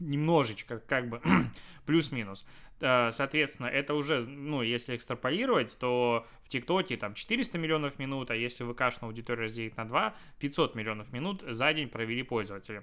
немножечко, 0.00 0.78
как 0.78 1.08
бы 1.08 1.20
плюс-минус. 1.86 2.46
Э, 2.80 3.10
соответственно, 3.10 3.66
это 3.66 3.94
уже, 3.94 4.22
ну, 4.22 4.62
если 4.62 4.96
экстраполировать, 4.96 5.76
то 5.78 6.26
в 6.42 6.48
ТикТоке 6.48 6.96
там 6.96 7.14
400 7.14 7.58
миллионов 7.58 7.98
минут, 7.98 8.30
а 8.30 8.36
если 8.36 8.64
ВКшную 8.64 9.10
аудиторию 9.10 9.44
разделить 9.44 9.76
на 9.76 9.84
2, 9.84 10.14
500 10.38 10.74
миллионов 10.74 11.12
минут 11.12 11.44
за 11.46 11.72
день 11.72 11.88
провели 11.88 12.22
пользователи. 12.22 12.82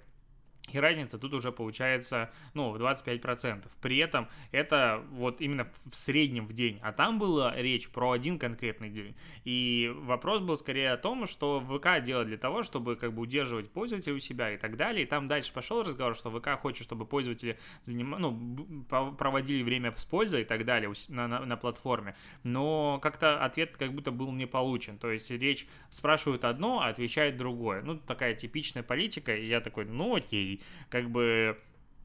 И 0.72 0.79
разница 0.79 1.19
тут 1.19 1.34
уже 1.34 1.51
получается, 1.51 2.31
ну, 2.53 2.72
в 2.72 2.77
25%. 2.77 3.65
При 3.81 3.98
этом 3.98 4.27
это 4.51 5.03
вот 5.12 5.41
именно 5.41 5.67
в 5.86 5.95
среднем 5.95 6.48
в 6.48 6.53
день. 6.53 6.79
А 6.81 6.91
там 6.91 7.19
была 7.19 7.55
речь 7.55 7.88
про 7.89 8.12
один 8.12 8.39
конкретный 8.39 8.89
день. 8.89 9.15
И 9.43 9.91
вопрос 9.93 10.41
был 10.41 10.57
скорее 10.57 10.91
о 10.91 10.98
том, 10.98 11.27
что 11.27 11.62
ВК 11.62 12.03
делает 12.03 12.27
для 12.27 12.38
того, 12.38 12.63
чтобы 12.63 12.95
как 12.95 13.13
бы 13.13 13.22
удерживать 13.22 13.69
пользователя 13.69 14.15
у 14.15 14.19
себя 14.19 14.53
и 14.53 14.57
так 14.57 14.75
далее. 14.75 15.03
И 15.03 15.05
там 15.05 15.27
дальше 15.27 15.53
пошел 15.53 15.84
разговор, 15.84 16.15
что 16.15 16.31
ВК 16.31 16.60
хочет, 16.60 16.84
чтобы 16.84 17.05
пользователи 17.05 17.60
заним... 17.84 18.15
ну, 18.17 18.86
проводили 19.13 19.62
время 19.62 19.93
с 19.95 20.05
пользой 20.05 20.41
и 20.41 20.45
так 20.45 20.65
далее 20.65 20.91
на, 21.10 21.27
на, 21.27 21.45
на 21.45 21.57
платформе. 21.57 22.15
Но 22.43 23.00
как-то 23.01 23.43
ответ 23.43 23.77
как 23.77 23.93
будто 23.93 24.12
был 24.12 24.31
не 24.31 24.48
получен. 24.48 24.98
То 24.98 25.12
есть 25.12 25.29
речь 25.29 25.67
спрашивают 25.91 26.43
одно, 26.43 26.81
а 26.81 26.88
отвечает 26.88 27.38
другое. 27.38 27.84
Ну, 27.84 27.98
такая 28.00 28.34
типичная 28.34 28.84
политика. 28.84 29.36
И 29.36 29.45
я 29.45 29.62
такой, 29.62 29.86
ну 29.86 30.15
окей, 30.15 30.55
как 30.90 31.10
бы 31.10 31.58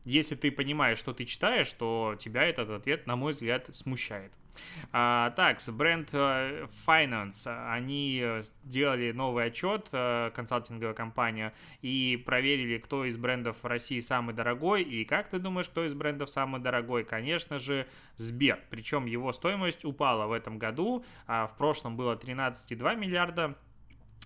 если 0.04 0.34
ты 0.34 0.50
понимаешь, 0.50 0.98
что 0.98 1.12
ты 1.12 1.24
читаешь, 1.24 1.72
то 1.72 2.16
тебя 2.18 2.44
этот 2.44 2.70
ответ, 2.70 3.06
на 3.06 3.16
мой 3.16 3.32
взгляд, 3.32 3.68
смущает. 3.72 4.32
А, 4.92 5.30
так, 5.30 5.58
бренд 5.68 6.12
uh, 6.12 6.68
Finance, 6.86 7.46
они 7.72 8.24
сделали 8.64 9.12
новый 9.12 9.44
отчет, 9.46 9.88
uh, 9.92 10.30
консалтинговая 10.32 10.94
компания, 10.94 11.54
и 11.82 12.20
проверили, 12.24 12.78
кто 12.78 13.04
из 13.04 13.16
брендов 13.16 13.62
в 13.62 13.66
России 13.66 14.00
самый 14.00 14.34
дорогой. 14.34 14.82
И 14.82 15.04
как 15.04 15.28
ты 15.28 15.38
думаешь, 15.38 15.68
кто 15.68 15.84
из 15.84 15.94
брендов 15.94 16.30
самый 16.30 16.60
дорогой? 16.60 17.04
Конечно 17.04 17.58
же, 17.58 17.86
Сбер. 18.16 18.58
Причем 18.70 19.06
его 19.06 19.32
стоимость 19.32 19.84
упала 19.84 20.26
в 20.26 20.32
этом 20.32 20.58
году. 20.58 21.04
А 21.26 21.46
в 21.46 21.56
прошлом 21.56 21.96
было 21.96 22.16
13,2 22.16 22.96
миллиарда 22.96 23.56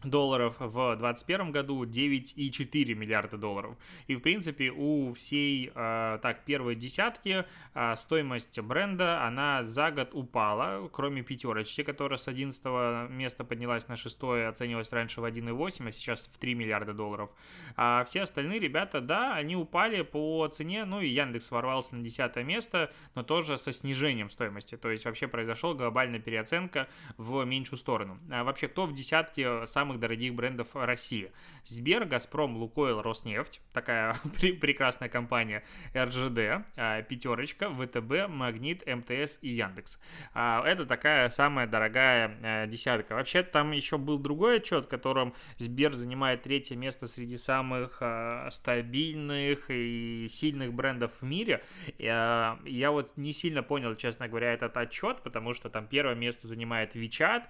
долларов, 0.04 0.56
в 0.58 0.96
2021 0.96 1.52
году 1.52 1.84
9,4 1.84 2.94
миллиарда 2.94 3.36
долларов. 3.36 3.76
И, 4.06 4.16
в 4.16 4.20
принципе, 4.20 4.70
у 4.70 5.12
всей, 5.12 5.70
э, 5.74 6.18
так, 6.22 6.44
первой 6.44 6.74
десятки 6.74 7.44
э, 7.74 7.96
стоимость 7.96 8.58
бренда, 8.60 9.24
она 9.24 9.62
за 9.62 9.90
год 9.90 10.10
упала, 10.12 10.88
кроме 10.92 11.22
пятерочки, 11.22 11.82
которая 11.82 12.18
с 12.18 12.28
11 12.28 13.10
места 13.10 13.44
поднялась 13.44 13.88
на 13.88 13.96
6, 13.96 14.22
оценивалась 14.48 14.92
раньше 14.92 15.20
в 15.20 15.24
1,8, 15.24 15.88
а 15.88 15.92
сейчас 15.92 16.30
в 16.32 16.38
3 16.38 16.54
миллиарда 16.54 16.92
долларов. 16.92 17.30
А 17.76 18.04
все 18.04 18.22
остальные 18.22 18.60
ребята, 18.60 19.00
да, 19.00 19.34
они 19.34 19.56
упали 19.56 20.02
по 20.02 20.46
цене, 20.48 20.84
ну 20.84 21.00
и 21.00 21.08
Яндекс 21.08 21.50
ворвался 21.50 21.96
на 21.96 22.02
10 22.02 22.36
место, 22.44 22.92
но 23.14 23.22
тоже 23.22 23.58
со 23.58 23.72
снижением 23.72 24.30
стоимости, 24.30 24.76
то 24.76 24.90
есть 24.90 25.04
вообще 25.04 25.28
произошел 25.28 25.74
глобальная 25.74 26.20
переоценка 26.20 26.88
в 27.16 27.44
меньшую 27.44 27.78
сторону. 27.78 28.18
А 28.30 28.44
вообще, 28.44 28.68
кто 28.68 28.86
в 28.86 28.92
десятке 28.92 29.66
самых 29.66 29.93
самых 29.94 30.00
дорогих 30.00 30.34
брендов 30.34 30.68
России. 30.74 31.30
Сбер, 31.64 32.04
Газпром, 32.04 32.56
Лукойл, 32.56 33.02
Роснефть, 33.02 33.60
такая 33.72 34.16
прекрасная 34.60 35.08
компания, 35.08 35.62
РЖД, 35.96 36.64
а, 36.76 37.02
Пятерочка, 37.02 37.70
ВТБ, 37.70 38.28
Магнит, 38.28 38.84
МТС 38.86 39.38
и 39.42 39.50
Яндекс. 39.50 39.98
А, 40.34 40.62
это 40.66 40.86
такая 40.86 41.30
самая 41.30 41.66
дорогая 41.66 42.36
а, 42.42 42.66
десятка. 42.66 43.14
Вообще 43.14 43.42
там 43.42 43.72
еще 43.72 43.98
был 43.98 44.18
другой 44.18 44.56
отчет, 44.56 44.86
в 44.86 44.88
котором 44.88 45.34
Сбер 45.58 45.94
занимает 45.94 46.42
третье 46.42 46.76
место 46.76 47.06
среди 47.06 47.36
самых 47.36 48.02
стабильных 48.50 49.70
и 49.70 50.26
сильных 50.28 50.72
брендов 50.72 51.12
в 51.20 51.22
мире. 51.22 51.62
Я, 51.98 52.58
я 52.64 52.90
вот 52.90 53.16
не 53.16 53.32
сильно 53.32 53.62
понял, 53.62 53.94
честно 53.96 54.28
говоря, 54.28 54.52
этот 54.52 54.76
отчет, 54.76 55.22
потому 55.22 55.54
что 55.54 55.70
там 55.70 55.86
первое 55.86 56.14
место 56.14 56.48
занимает 56.48 56.94
Вичат, 56.94 57.48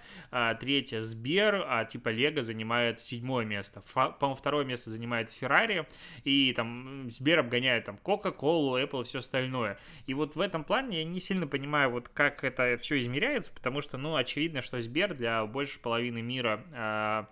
третье 0.59 1.01
Сбер, 1.01 1.65
а 1.67 1.85
типа 1.85 2.09
Лего 2.09 2.34
Лего 2.35 2.43
занимает 2.43 2.99
седьмое 2.99 3.45
место. 3.45 3.81
По-моему, 3.93 4.35
второе 4.35 4.65
место 4.65 4.89
занимает 4.89 5.29
Феррари, 5.29 5.87
и 6.23 6.53
там 6.53 7.09
Сбер 7.09 7.39
обгоняет 7.39 7.85
там 7.85 7.97
Coca-Cola, 8.03 8.83
Apple 8.83 9.01
и 9.01 9.05
все 9.05 9.19
остальное. 9.19 9.77
И 10.05 10.13
вот 10.13 10.35
в 10.35 10.41
этом 10.41 10.63
плане 10.63 10.99
я 10.99 11.03
не 11.03 11.19
сильно 11.19 11.47
понимаю, 11.47 11.91
вот 11.91 12.09
как 12.09 12.43
это 12.43 12.77
все 12.81 12.99
измеряется, 12.99 13.51
потому 13.53 13.81
что, 13.81 13.97
ну, 13.97 14.15
очевидно, 14.15 14.61
что 14.61 14.79
Сбер 14.81 15.13
для 15.13 15.45
больше 15.45 15.79
половины 15.79 16.21
мира 16.21 16.63
а, 16.73 17.27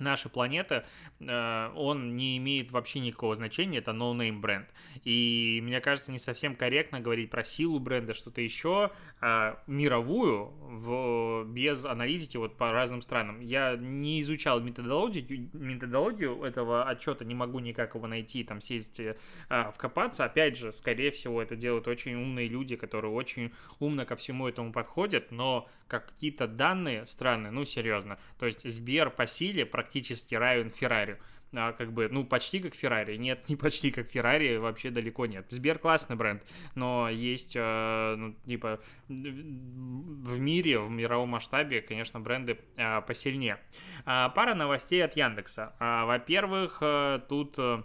наша 0.00 0.28
планета, 0.28 0.86
э, 1.20 1.70
он 1.74 2.16
не 2.16 2.36
имеет 2.38 2.70
вообще 2.70 3.00
никакого 3.00 3.34
значения, 3.34 3.78
это 3.78 3.92
no-name 3.92 4.40
бренд. 4.40 4.68
И 5.04 5.60
мне 5.62 5.80
кажется, 5.80 6.12
не 6.12 6.18
совсем 6.18 6.54
корректно 6.54 7.00
говорить 7.00 7.30
про 7.30 7.44
силу 7.44 7.78
бренда, 7.78 8.14
что-то 8.14 8.40
еще 8.40 8.90
а, 9.20 9.62
мировую 9.66 10.52
в, 10.60 11.44
без 11.44 11.84
аналитики 11.84 12.36
вот 12.36 12.56
по 12.56 12.72
разным 12.72 13.02
странам. 13.02 13.40
Я 13.40 13.76
не 13.76 14.22
изучал 14.22 14.60
методологию, 14.60 15.48
методологию 15.52 16.42
этого 16.42 16.84
отчета, 16.84 17.24
не 17.24 17.34
могу 17.34 17.58
никак 17.58 17.94
его 17.94 18.06
найти, 18.06 18.44
там 18.44 18.60
сесть, 18.60 19.00
а, 19.48 19.70
вкопаться. 19.72 20.24
Опять 20.24 20.56
же, 20.56 20.72
скорее 20.72 21.10
всего, 21.10 21.42
это 21.42 21.56
делают 21.56 21.88
очень 21.88 22.14
умные 22.14 22.48
люди, 22.48 22.76
которые 22.76 23.12
очень 23.12 23.52
умно 23.78 24.04
ко 24.04 24.16
всему 24.16 24.48
этому 24.48 24.72
подходят, 24.72 25.30
но 25.30 25.68
какие-то 25.88 26.46
данные 26.46 27.06
странные, 27.06 27.50
ну, 27.50 27.64
серьезно. 27.64 28.18
То 28.38 28.46
есть 28.46 28.68
Сбер 28.68 29.10
по 29.10 29.26
силе 29.26 29.64
практически 29.88 30.34
равен 30.34 30.70
Феррари. 30.70 31.18
А, 31.56 31.72
как 31.72 31.94
бы, 31.94 32.08
ну, 32.10 32.24
почти 32.24 32.60
как 32.60 32.74
Феррари. 32.74 33.16
Нет, 33.16 33.44
не 33.48 33.56
почти 33.56 33.90
как 33.90 34.10
Феррари, 34.10 34.58
вообще 34.58 34.90
далеко 34.90 35.24
нет. 35.24 35.46
Сбер 35.48 35.78
классный 35.78 36.14
бренд, 36.14 36.42
но 36.74 37.08
есть, 37.08 37.56
э, 37.56 38.14
ну, 38.18 38.34
типа, 38.46 38.80
в 39.08 40.38
мире, 40.38 40.78
в 40.80 40.90
мировом 40.90 41.30
масштабе, 41.30 41.80
конечно, 41.80 42.20
бренды 42.20 42.58
э, 42.76 43.00
посильнее. 43.00 43.58
Э, 44.04 44.28
пара 44.34 44.54
новостей 44.54 45.02
от 45.02 45.16
Яндекса. 45.16 45.74
Э, 45.80 46.04
во-первых, 46.04 46.78
э, 46.82 47.20
тут... 47.28 47.58
Э, 47.58 47.82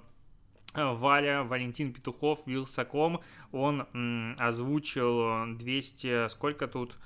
Валя, 0.75 1.43
Валентин 1.43 1.93
Петухов, 1.93 2.47
Вилсаком, 2.47 3.21
он 3.51 3.85
м, 3.93 4.35
озвучил 4.39 5.55
200, 5.55 6.29
сколько 6.29 6.67
тут, 6.67 6.97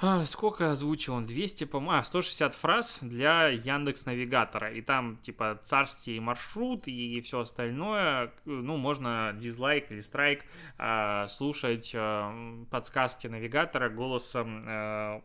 а, 0.00 0.24
сколько 0.24 0.72
озвучил 0.72 1.14
он? 1.14 1.24
200, 1.24 1.64
по-моему, 1.64 2.00
а, 2.00 2.02
160 2.02 2.54
фраз 2.54 2.98
для 3.00 3.48
Яндекс 3.48 4.06
Навигатора. 4.06 4.72
И 4.72 4.80
там, 4.80 5.18
типа, 5.18 5.60
царский 5.62 6.18
маршрут 6.18 6.88
и 6.88 7.20
все 7.20 7.40
остальное. 7.40 8.32
Ну, 8.44 8.76
можно 8.76 9.32
дизлайк 9.38 9.92
или 9.92 10.00
страйк 10.00 10.44
а, 10.78 11.28
слушать 11.28 11.92
а, 11.94 12.64
подсказки 12.70 13.28
навигатора 13.28 13.88
голосом 13.88 14.62
а, 14.66 15.22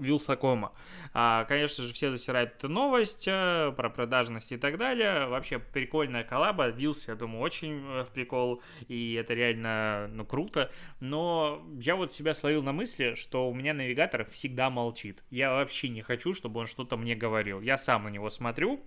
Вилсакома. 0.00 0.72
А, 1.12 1.44
конечно 1.44 1.84
же, 1.84 1.92
все 1.92 2.10
засирают 2.10 2.54
эту 2.56 2.70
новость 2.70 3.26
а, 3.28 3.72
про 3.72 3.90
продажность 3.90 4.52
и 4.52 4.56
так 4.56 4.78
далее. 4.78 5.26
Вообще, 5.26 5.58
прикольная 5.58 6.24
коллаба. 6.24 6.68
Вилс, 6.68 7.08
я 7.08 7.14
думаю, 7.14 7.42
очень 7.42 7.80
в 8.04 8.08
прикол. 8.12 8.62
И 8.88 9.12
это 9.14 9.34
реально, 9.34 10.08
ну, 10.10 10.24
круто. 10.24 10.70
Но 11.00 11.62
я 11.78 11.94
вот 11.94 12.10
себя 12.10 12.32
словил 12.32 12.62
на 12.62 12.72
мысли, 12.72 13.14
что 13.16 13.50
у 13.50 13.54
меня 13.54 13.74
навигатор 13.82 14.24
всегда 14.30 14.70
молчит. 14.70 15.22
Я 15.30 15.52
вообще 15.52 15.88
не 15.88 16.02
хочу, 16.02 16.34
чтобы 16.34 16.60
он 16.60 16.66
что-то 16.66 16.96
мне 16.96 17.14
говорил. 17.14 17.60
Я 17.60 17.78
сам 17.78 18.04
на 18.04 18.08
него 18.08 18.30
смотрю, 18.30 18.80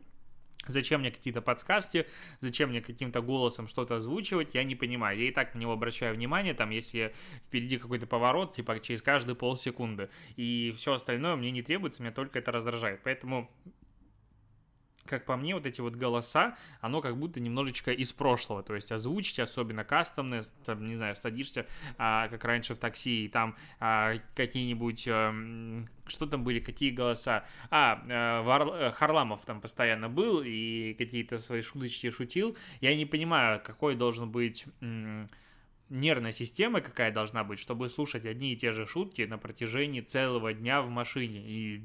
Зачем 0.67 1.01
мне 1.01 1.11
какие-то 1.11 1.41
подсказки, 1.41 2.07
зачем 2.39 2.69
мне 2.69 2.81
каким-то 2.81 3.21
голосом 3.21 3.67
что-то 3.67 3.97
озвучивать, 3.97 4.55
я 4.55 4.63
не 4.63 4.75
понимаю. 4.75 5.19
Я 5.19 5.27
и 5.27 5.31
так 5.31 5.53
на 5.53 5.59
него 5.59 5.73
обращаю 5.73 6.15
внимание, 6.15 6.53
там, 6.53 6.71
если 6.71 7.13
впереди 7.45 7.77
какой-то 7.77 8.07
поворот, 8.07 8.55
типа 8.55 8.79
через 8.79 9.01
каждые 9.01 9.35
полсекунды. 9.35 10.09
И 10.37 10.73
все 10.77 10.93
остальное 10.93 11.35
мне 11.35 11.51
не 11.51 11.61
требуется, 11.61 12.01
меня 12.01 12.11
только 12.11 12.39
это 12.39 12.51
раздражает. 12.51 13.01
Поэтому 13.03 13.49
как 15.05 15.25
по 15.25 15.35
мне, 15.35 15.53
вот 15.53 15.65
эти 15.65 15.81
вот 15.81 15.95
голоса, 15.95 16.57
оно 16.81 17.01
как 17.01 17.17
будто 17.17 17.39
немножечко 17.39 17.91
из 17.91 18.11
прошлого, 18.11 18.63
то 18.63 18.75
есть 18.75 18.91
озвучить, 18.91 19.39
особенно 19.39 19.83
кастомные, 19.83 20.43
там, 20.65 20.85
не 20.85 20.95
знаю, 20.95 21.15
садишься, 21.15 21.65
а, 21.97 22.27
как 22.27 22.43
раньше 22.43 22.75
в 22.75 22.79
такси, 22.79 23.25
и 23.25 23.27
там 23.27 23.55
а, 23.79 24.15
какие-нибудь, 24.35 25.07
а, 25.07 25.33
что 26.07 26.25
там 26.25 26.43
были, 26.43 26.59
какие 26.59 26.91
голоса, 26.91 27.45
а, 27.69 28.03
а 28.09 28.41
Вар, 28.41 28.67
э, 28.67 28.91
Харламов 28.91 29.45
там 29.45 29.61
постоянно 29.61 30.09
был, 30.09 30.41
и 30.43 30.95
какие-то 30.97 31.37
свои 31.37 31.61
шуточки 31.61 32.09
шутил, 32.09 32.57
я 32.81 32.95
не 32.95 33.05
понимаю, 33.05 33.61
какой 33.63 33.95
должен 33.95 34.29
быть... 34.29 34.65
М- 34.81 35.29
нервная 35.89 36.31
система 36.31 36.81
какая 36.81 37.11
должна 37.11 37.43
быть, 37.43 37.59
чтобы 37.59 37.89
слушать 37.89 38.25
одни 38.25 38.53
и 38.53 38.55
те 38.55 38.71
же 38.71 38.85
шутки 38.85 39.21
на 39.23 39.37
протяжении 39.37 40.01
целого 40.01 40.53
дня 40.53 40.81
в 40.81 40.89
машине. 40.89 41.41
И 41.45 41.81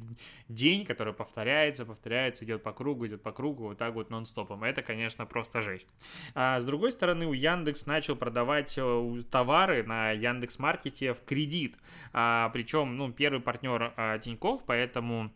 день, 0.49 0.85
который 0.85 1.13
повторяется, 1.13 1.85
повторяется, 1.85 2.45
идет 2.45 2.63
по 2.63 2.73
кругу, 2.73 3.07
идет 3.07 3.23
по 3.23 3.33
кругу, 3.33 3.69
вот 3.69 3.79
так 3.79 3.95
вот 3.95 4.11
нон-стопом. 4.11 4.65
Это, 4.65 4.83
конечно, 4.83 5.27
просто 5.27 5.61
жесть. 5.61 5.89
А 6.35 6.59
с 6.59 6.65
другой 6.65 6.93
стороны, 6.93 7.27
у 7.27 7.33
Яндекс 7.33 7.87
начал 7.87 8.17
продавать 8.17 8.75
э, 8.79 9.23
товары 9.31 9.83
на 9.83 10.13
Яндекс 10.13 10.59
Маркете 10.59 11.15
в 11.15 11.25
кредит. 11.25 11.77
А, 12.13 12.49
причем, 12.51 12.97
ну, 12.97 13.13
первый 13.13 13.41
партнер 13.41 13.93
а, 13.97 14.19
Тиньков, 14.19 14.65
поэтому 14.65 15.31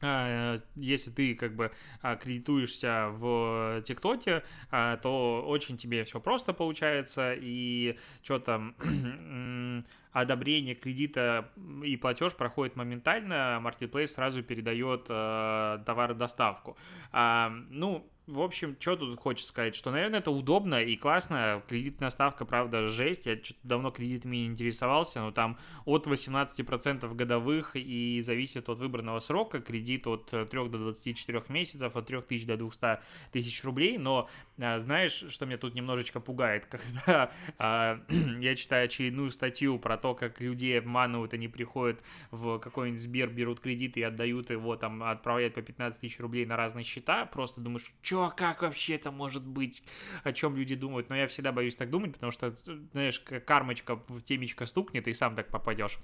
если 0.00 1.10
ты 1.10 1.34
как 1.34 1.54
бы 1.54 1.72
а, 2.02 2.16
кредитуешься 2.16 3.08
в 3.10 3.82
ТикТоке, 3.84 4.42
а, 4.70 4.96
то 4.96 5.44
очень 5.46 5.76
тебе 5.76 6.04
все 6.04 6.20
просто 6.20 6.52
получается, 6.52 7.34
и 7.36 7.98
что 8.22 8.38
там 8.38 8.74
одобрение 10.12 10.74
кредита 10.74 11.50
и 11.84 11.96
платеж 11.96 12.34
проходит 12.34 12.76
моментально, 12.76 13.60
Marketplace 13.62 14.08
сразу 14.08 14.42
передает 14.42 15.04
товародоставку. 15.04 16.76
Ну, 17.12 18.10
в 18.28 18.42
общем, 18.42 18.76
что 18.78 18.94
тут 18.94 19.18
хочется 19.18 19.48
сказать, 19.48 19.74
что, 19.74 19.90
наверное, 19.90 20.20
это 20.20 20.30
удобно 20.30 20.82
и 20.82 20.96
классно. 20.96 21.62
Кредитная 21.66 22.10
ставка, 22.10 22.44
правда, 22.44 22.88
жесть. 22.88 23.24
Я 23.24 23.36
что-то 23.42 23.60
давно 23.62 23.90
кредитами 23.90 24.36
не 24.36 24.46
интересовался, 24.46 25.20
но 25.20 25.30
там 25.30 25.58
от 25.86 26.06
18% 26.06 27.14
годовых 27.14 27.74
и 27.74 28.20
зависит 28.20 28.68
от 28.68 28.78
выбранного 28.78 29.20
срока. 29.20 29.60
Кредит 29.60 30.06
от 30.06 30.26
3 30.26 30.46
до 30.50 30.78
24 30.78 31.44
месяцев, 31.48 31.96
от 31.96 32.06
3 32.06 32.20
тысяч 32.20 32.44
до 32.44 32.58
200 32.58 33.00
тысяч 33.32 33.64
рублей. 33.64 33.96
Но 33.96 34.28
знаешь, 34.58 35.24
что 35.28 35.46
меня 35.46 35.56
тут 35.56 35.74
немножечко 35.74 36.20
пугает? 36.20 36.66
Когда 36.70 37.32
а, 37.58 38.00
я 38.40 38.54
читаю 38.54 38.86
очередную 38.86 39.30
статью 39.30 39.78
про 39.78 39.96
то, 39.96 40.14
как 40.14 40.40
людей 40.40 40.78
обманывают, 40.78 41.32
они 41.32 41.48
приходят 41.48 42.02
в 42.30 42.58
какой-нибудь 42.58 43.00
Сбер, 43.00 43.30
берут 43.30 43.60
кредиты 43.60 44.00
и 44.00 44.02
отдают 44.02 44.50
его, 44.50 44.76
там, 44.76 45.02
отправляют 45.02 45.54
по 45.54 45.62
15 45.62 46.00
тысяч 46.00 46.18
рублей 46.20 46.44
на 46.46 46.56
разные 46.56 46.84
счета, 46.84 47.24
просто 47.26 47.60
думаешь, 47.60 47.92
чё, 48.02 48.32
как 48.36 48.62
вообще 48.62 48.96
это 48.96 49.10
может 49.10 49.46
быть, 49.46 49.82
о 50.24 50.32
чем 50.32 50.56
люди 50.56 50.74
думают, 50.74 51.08
но 51.08 51.16
я 51.16 51.26
всегда 51.26 51.52
боюсь 51.52 51.76
так 51.76 51.90
думать, 51.90 52.14
потому 52.14 52.32
что, 52.32 52.54
знаешь, 52.92 53.20
кармочка 53.46 53.96
в 54.08 54.20
темечко 54.22 54.66
стукнет, 54.66 55.06
и 55.08 55.14
сам 55.14 55.36
так 55.36 55.48
попадешь. 55.48 55.98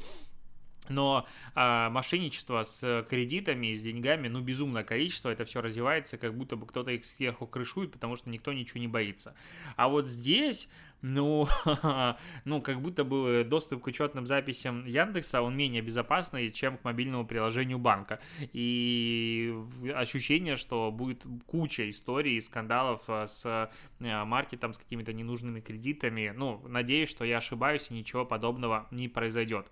Но 0.89 1.27
а, 1.55 1.91
мошенничество 1.91 2.63
с 2.63 3.07
кредитами, 3.09 3.73
с 3.73 3.83
деньгами, 3.83 4.29
ну, 4.29 4.41
безумное 4.41 4.85
количество, 4.85 5.31
это 5.31 5.45
все 5.45 5.61
развивается, 5.61 6.19
как 6.19 6.37
будто 6.37 6.57
бы 6.57 6.67
кто-то 6.67 6.91
их 6.91 7.05
сверху 7.05 7.47
крышует, 7.47 7.93
потому 7.93 8.17
что 8.17 8.31
никто 8.31 8.53
ничего 8.53 8.81
не 8.81 8.89
боится. 8.89 9.35
А 9.77 9.89
вот 9.89 10.09
здесь 10.09 10.69
ну, 11.07 11.47
ну, 12.47 12.63
как 12.63 12.81
будто 12.81 13.05
бы 13.05 13.45
доступ 13.47 13.83
к 13.83 13.87
учетным 13.89 14.27
записям 14.27 14.87
Яндекса, 14.87 15.43
он 15.43 15.55
менее 15.55 15.83
безопасный, 15.83 16.51
чем 16.51 16.79
к 16.79 16.85
мобильному 16.85 17.27
приложению 17.27 17.79
банка. 17.79 18.21
И 18.55 19.55
ощущение, 19.95 20.57
что 20.57 20.91
будет 20.91 21.23
куча 21.47 21.91
историй, 21.91 22.41
скандалов 22.41 23.03
э, 23.09 23.27
с 23.27 23.71
э, 24.01 24.25
маркетом, 24.25 24.73
с 24.73 24.79
какими-то 24.79 25.13
ненужными 25.13 25.61
кредитами. 25.61 26.33
Ну, 26.35 26.63
надеюсь, 26.67 27.11
что 27.11 27.27
я 27.27 27.37
ошибаюсь 27.37 27.89
и 27.91 27.95
ничего 27.95 28.25
подобного 28.25 28.87
не 28.91 29.09
произойдет. 29.09 29.67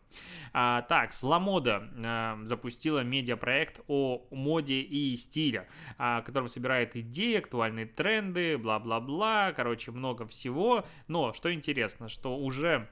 А, 0.52 0.82
так, 0.82 1.14
Сламода 1.14 1.88
а, 1.96 2.40
запустила 2.44 3.00
медиапроект 3.04 3.80
о 3.88 4.26
моде 4.30 4.82
и 4.82 5.16
стиле, 5.16 5.66
а, 5.96 6.20
которым 6.20 6.48
собирает 6.48 6.94
идеи, 6.94 7.36
актуальные 7.36 7.86
тренды, 7.86 8.58
бла-бла-бла, 8.58 9.52
короче, 9.56 9.92
много 9.92 10.26
всего. 10.26 10.84
Но 11.08 11.22
что 11.32 11.52
интересно, 11.52 12.08
что 12.08 12.37
уже 12.37 12.89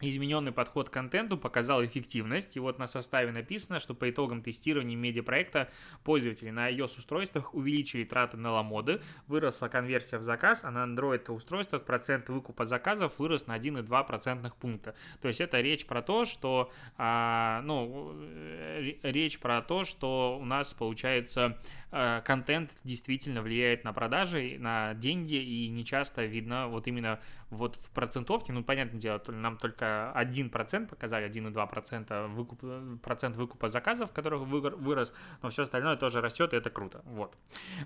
измененный 0.00 0.52
подход 0.52 0.88
к 0.88 0.92
контенту 0.92 1.36
показал 1.36 1.84
эффективность. 1.84 2.56
И 2.56 2.60
вот 2.60 2.78
на 2.78 2.86
составе 2.86 3.32
написано, 3.32 3.80
что 3.80 3.94
по 3.94 4.08
итогам 4.10 4.42
тестирования 4.42 4.96
медиапроекта 4.96 5.70
пользователи 6.04 6.50
на 6.50 6.70
iOS-устройствах 6.70 7.54
увеличили 7.54 8.04
траты 8.04 8.36
на 8.36 8.52
ламоды, 8.52 9.00
выросла 9.26 9.68
конверсия 9.68 10.18
в 10.18 10.22
заказ, 10.22 10.64
а 10.64 10.70
на 10.70 10.84
Android-устройствах 10.84 11.84
процент 11.84 12.28
выкупа 12.28 12.64
заказов 12.64 13.18
вырос 13.18 13.46
на 13.46 13.56
1,2 13.58 14.06
процентных 14.06 14.56
пункта. 14.56 14.94
То 15.20 15.28
есть 15.28 15.40
это 15.40 15.60
речь 15.60 15.86
про 15.86 16.02
то, 16.02 16.24
что, 16.24 16.72
а, 16.96 17.60
ну, 17.64 18.14
э, 18.14 18.94
речь 19.02 19.38
про 19.38 19.60
то, 19.62 19.84
что 19.84 20.38
у 20.40 20.44
нас 20.44 20.72
получается 20.72 21.58
контент 21.90 22.70
действительно 22.84 23.42
влияет 23.42 23.84
на 23.84 23.92
продажи, 23.92 24.56
на 24.58 24.94
деньги, 24.94 25.34
и 25.34 25.68
не 25.68 25.84
часто 25.84 26.24
видно 26.24 26.68
вот 26.68 26.86
именно 26.86 27.20
вот 27.50 27.76
в 27.76 27.90
процентовке, 27.90 28.52
ну, 28.52 28.62
понятное 28.62 29.00
дело, 29.00 29.20
нам 29.28 29.56
только 29.58 30.12
1% 30.16 30.86
показали, 30.86 31.28
1,2% 31.28 32.28
выкуп, 32.28 33.00
процент 33.02 33.36
выкупа 33.36 33.68
заказов, 33.68 34.12
которых 34.12 34.42
вырос, 34.42 35.12
но 35.42 35.50
все 35.50 35.62
остальное 35.62 35.96
тоже 35.96 36.20
растет, 36.20 36.52
и 36.52 36.56
это 36.56 36.70
круто. 36.70 37.02
Вот. 37.04 37.36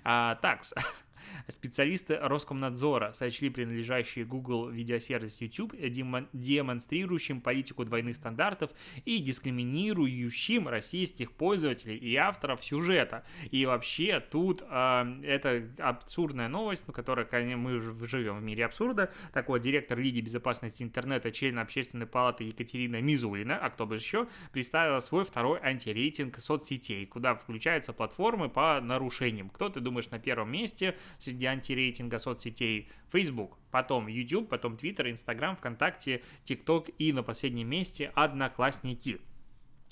А, 0.03 0.35
такс. 0.35 0.73
Специалисты 1.47 2.17
Роскомнадзора 2.21 3.13
сочли 3.13 3.49
принадлежащий 3.49 4.23
Google 4.23 4.69
видеосервис 4.69 5.41
YouTube 5.41 5.73
демонстрирующим 6.33 7.41
политику 7.41 7.85
двойных 7.85 8.15
стандартов 8.15 8.71
и 9.05 9.19
дискриминирующим 9.19 10.67
российских 10.67 11.31
пользователей 11.31 11.97
и 11.97 12.15
авторов 12.15 12.63
сюжета. 12.63 13.23
И 13.51 13.65
вообще 13.65 14.19
тут 14.19 14.63
э, 14.67 15.21
это 15.23 15.69
абсурдная 15.79 16.47
новость, 16.47 16.85
ну, 16.87 16.93
которая, 16.93 17.25
конечно, 17.25 17.57
мы 17.57 17.79
живем 18.07 18.37
в 18.37 18.43
мире 18.43 18.65
абсурда. 18.65 19.11
Так 19.33 19.49
вот, 19.49 19.59
директор 19.59 19.97
Лиги 19.99 20.21
безопасности 20.21 20.83
интернета, 20.83 21.31
член 21.31 21.59
общественной 21.59 22.07
палаты 22.07 22.43
Екатерина 22.45 23.01
Мизулина, 23.01 23.57
а 23.57 23.69
кто 23.69 23.85
бы 23.85 23.95
еще, 23.95 24.27
представила 24.51 24.99
свой 24.99 25.25
второй 25.25 25.59
антирейтинг 25.61 26.39
соцсетей, 26.39 27.05
куда 27.05 27.35
включаются 27.35 27.93
платформы 27.93 28.49
по 28.49 28.79
нарушениям. 28.81 29.49
Кто, 29.49 29.69
ты 29.69 29.79
думаешь, 29.79 30.09
на 30.09 30.19
первом 30.19 30.51
месте? 30.51 30.97
Среди 31.19 31.45
антирейтинга 31.45 32.19
соцсетей 32.19 32.89
Facebook, 33.11 33.51
потом 33.71 34.07
YouTube, 34.07 34.47
потом 34.47 34.75
Twitter, 34.75 35.11
Instagram, 35.11 35.57
ВКонтакте, 35.57 36.21
TikTok 36.45 36.93
и 36.97 37.11
на 37.13 37.23
последнем 37.23 37.69
месте 37.69 38.11
Одноклассники. 38.15 39.19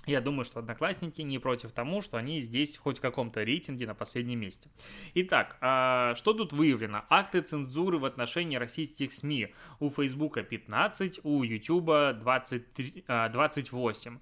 Я 0.05 0.19
думаю, 0.19 0.43
что 0.43 0.59
одноклассники 0.59 1.21
не 1.21 1.39
против 1.39 1.71
тому, 1.71 2.01
что 2.01 2.17
они 2.17 2.39
здесь 2.39 2.77
хоть 2.77 2.97
в 2.97 3.01
каком-то 3.01 3.43
рейтинге 3.43 3.87
на 3.87 3.95
последнем 3.95 4.39
месте. 4.39 4.69
Итак, 5.13 5.57
а, 5.61 6.13
что 6.15 6.33
тут 6.33 6.51
выявлено? 6.51 7.03
Акты 7.09 7.41
цензуры 7.41 7.97
в 7.97 8.05
отношении 8.05 8.57
российских 8.57 9.13
СМИ. 9.13 9.53
У 9.79 9.89
Фейсбука 9.89 10.43
15, 10.43 11.21
у 11.23 11.43
Ютуба 11.43 12.13
23, 12.13 13.05
28. 13.31 14.19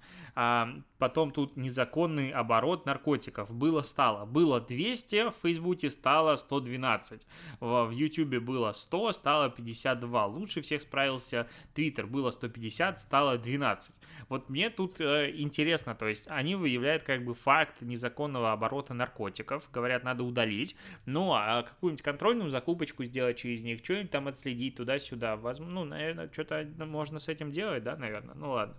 Потом 1.02 1.32
тут 1.32 1.56
незаконный 1.56 2.30
оборот 2.30 2.86
наркотиков. 2.86 3.52
Было-стало. 3.52 4.24
Было 4.24 4.60
200, 4.60 5.30
в 5.30 5.34
Фейсбуке 5.42 5.90
стало 5.90 6.36
112. 6.36 7.26
В 7.58 7.90
Ютубе 7.90 8.38
было 8.38 8.72
100, 8.72 9.12
стало 9.12 9.50
52. 9.50 10.26
Лучше 10.26 10.60
всех 10.60 10.80
справился 10.80 11.48
Твиттер. 11.74 12.06
Было 12.06 12.30
150, 12.30 13.00
стало 13.00 13.36
12. 13.36 13.90
Вот 14.28 14.48
мне 14.48 14.70
тут 14.70 15.00
э, 15.00 15.32
интересно, 15.72 15.94
то 15.94 16.06
есть 16.06 16.24
они 16.28 16.54
выявляют 16.54 17.02
как 17.02 17.24
бы 17.24 17.34
факт 17.34 17.80
незаконного 17.80 18.52
оборота 18.52 18.92
наркотиков. 18.92 19.70
Говорят, 19.72 20.04
надо 20.04 20.22
удалить. 20.22 20.76
Ну, 21.06 21.32
а 21.32 21.62
какую-нибудь 21.62 22.02
контрольную 22.02 22.50
закупочку 22.50 23.04
сделать 23.04 23.38
через 23.38 23.62
них, 23.62 23.80
что-нибудь 23.82 24.10
там 24.10 24.28
отследить 24.28 24.76
туда-сюда. 24.76 25.38
Ну, 25.60 25.84
наверное, 25.84 26.28
что-то 26.30 26.68
можно 26.78 27.18
с 27.18 27.28
этим 27.28 27.50
делать, 27.50 27.82
да, 27.82 27.96
наверное. 27.96 28.34
Ну, 28.34 28.50
ладно. 28.50 28.74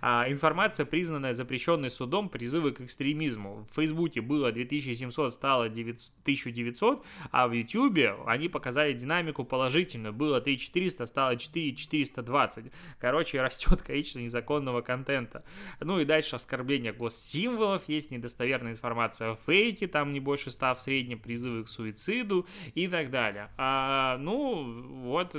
А, 0.00 0.26
информация, 0.28 0.86
признанная 0.86 1.34
запрещенной 1.34 1.90
судом 1.90 2.28
призывы 2.28 2.72
к 2.72 2.80
экстремизму. 2.80 3.66
В 3.70 3.74
Фейсбуке 3.74 4.20
было 4.20 4.52
2700, 4.52 5.32
стало 5.32 5.64
1900, 5.64 7.04
а 7.32 7.48
в 7.48 7.52
Ютубе 7.52 8.14
они 8.26 8.48
показали 8.48 8.92
динамику 8.92 9.44
положительную. 9.44 10.12
Было 10.12 10.40
3400, 10.40 11.06
стало 11.06 11.36
4420. 11.36 12.66
Короче, 13.00 13.42
растет 13.46 13.82
количество 13.82 14.20
незаконного 14.20 14.80
контента. 14.82 15.42
Ну 15.80 15.98
и 15.98 16.04
дальше 16.04 16.35
оскорбление 16.36 16.92
госсимволов, 16.92 17.88
есть 17.88 18.10
недостоверная 18.10 18.72
информация 18.72 19.32
о 19.32 19.36
фейке, 19.36 19.86
там 19.86 20.12
не 20.12 20.20
больше 20.20 20.50
ста 20.50 20.74
в 20.74 20.80
среднем 20.80 21.18
призывы 21.18 21.64
к 21.64 21.68
суициду 21.68 22.46
и 22.74 22.88
так 22.88 23.10
далее. 23.10 23.50
А, 23.56 24.16
ну, 24.18 24.82
вот 25.02 25.36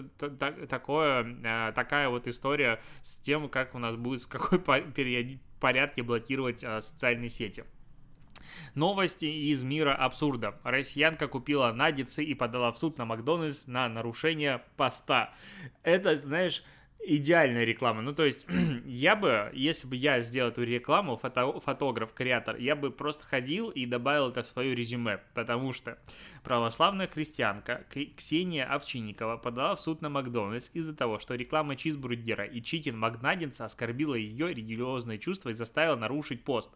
такое, 0.70 1.38
а, 1.46 1.72
такая 1.72 2.10
вот 2.10 2.28
история 2.28 2.82
с 3.02 3.18
тем, 3.18 3.50
как 3.50 3.76
у 3.76 3.80
нас 3.80 3.96
будет, 3.96 4.22
в 4.22 4.28
какой 4.28 4.60
порядке 5.60 6.04
блокировать 6.04 6.64
а, 6.64 6.82
социальные 6.82 7.30
сети. 7.30 7.64
Новости 8.76 9.26
из 9.26 9.64
мира 9.64 9.96
абсурда. 9.96 10.60
Россиянка 10.64 11.28
купила 11.28 11.72
наггетсы 11.72 12.24
и 12.24 12.34
подала 12.34 12.72
в 12.72 12.78
суд 12.78 12.98
на 12.98 13.06
Макдональдс 13.06 13.68
на 13.68 13.90
нарушение 13.90 14.64
поста. 14.78 15.34
Это, 15.84 16.18
знаешь, 16.18 16.64
идеальная 17.08 17.64
реклама. 17.64 18.02
Ну, 18.02 18.14
то 18.14 18.26
есть, 18.26 18.46
я 18.86 19.16
бы, 19.16 19.50
если 19.54 19.88
бы 19.88 19.96
я 19.96 20.22
сделал 20.22 20.52
эту 20.52 20.64
рекламу, 20.64 21.16
фото, 21.16 21.60
фотограф, 21.60 22.14
креатор, 22.14 22.58
я 22.58 22.76
бы 22.76 22.92
просто 22.92 23.24
ходил 23.24 23.70
и 23.70 23.86
добавил 23.86 24.30
это 24.30 24.44
в 24.44 24.48
свое 24.48 24.76
резюме, 24.76 25.20
потому 25.34 25.72
что 25.74 25.98
православная 26.44 27.08
христианка 27.08 27.86
Ксения 28.18 28.66
Овчинникова 28.66 29.38
подала 29.38 29.76
в 29.76 29.82
суд 29.82 30.02
на 30.02 30.10
Макдональдс 30.10 30.70
из-за 30.74 30.96
того, 30.96 31.20
что 31.20 31.36
реклама 31.36 31.76
чизбургера 31.76 32.44
и 32.44 32.62
чикен 32.62 32.98
Макнаггетса 32.98 33.66
оскорбила 33.66 34.16
ее 34.16 34.50
религиозные 34.50 35.20
чувства 35.20 35.50
и 35.50 35.54
заставила 35.54 35.96
нарушить 35.96 36.44
пост. 36.44 36.72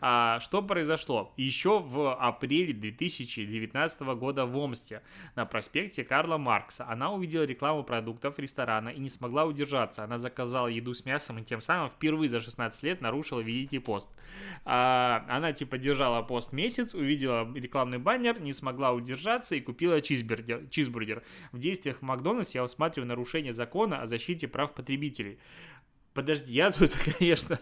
А, 0.00 0.40
что 0.40 0.62
произошло? 0.62 1.32
Еще 1.36 1.80
в 1.80 2.14
апреле 2.14 2.72
2019 2.72 4.00
года 4.16 4.46
в 4.46 4.56
Омске 4.56 5.02
на 5.36 5.44
проспекте 5.44 6.04
Карла 6.04 6.38
Маркса 6.38 6.86
она 6.88 7.12
увидела 7.12 7.44
рекламу 7.44 7.84
продуктов 7.84 8.38
ресторана 8.38 8.88
и 8.88 9.00
не 9.00 9.08
смогла 9.08 9.44
удержать 9.44 9.73
удержаться. 9.74 10.04
Она 10.04 10.18
заказала 10.18 10.68
еду 10.68 10.94
с 10.94 11.04
мясом 11.04 11.38
и 11.38 11.44
тем 11.44 11.60
самым 11.60 11.90
впервые 11.90 12.28
за 12.28 12.40
16 12.40 12.82
лет 12.82 13.00
нарушила 13.00 13.40
Великий 13.40 13.78
пост. 13.78 14.10
А, 14.64 15.24
она 15.28 15.52
типа 15.52 15.78
держала 15.78 16.22
пост 16.22 16.52
месяц, 16.52 16.94
увидела 16.94 17.52
рекламный 17.54 17.98
баннер, 17.98 18.40
не 18.40 18.52
смогла 18.52 18.92
удержаться 18.92 19.54
и 19.54 19.60
купила 19.60 20.00
чизбургер. 20.00 20.68
чизбургер. 20.70 21.22
В 21.52 21.58
действиях 21.58 22.02
Макдональдс 22.02 22.54
я 22.54 22.64
усматриваю 22.64 23.08
нарушение 23.08 23.52
закона 23.52 24.02
о 24.02 24.06
защите 24.06 24.48
прав 24.48 24.74
потребителей. 24.74 25.38
Подожди, 26.12 26.54
я 26.54 26.70
тут, 26.70 26.94
конечно, 27.18 27.58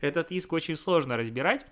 этот 0.00 0.32
иск 0.32 0.52
очень 0.52 0.76
сложно 0.76 1.16
разбирать, 1.16 1.66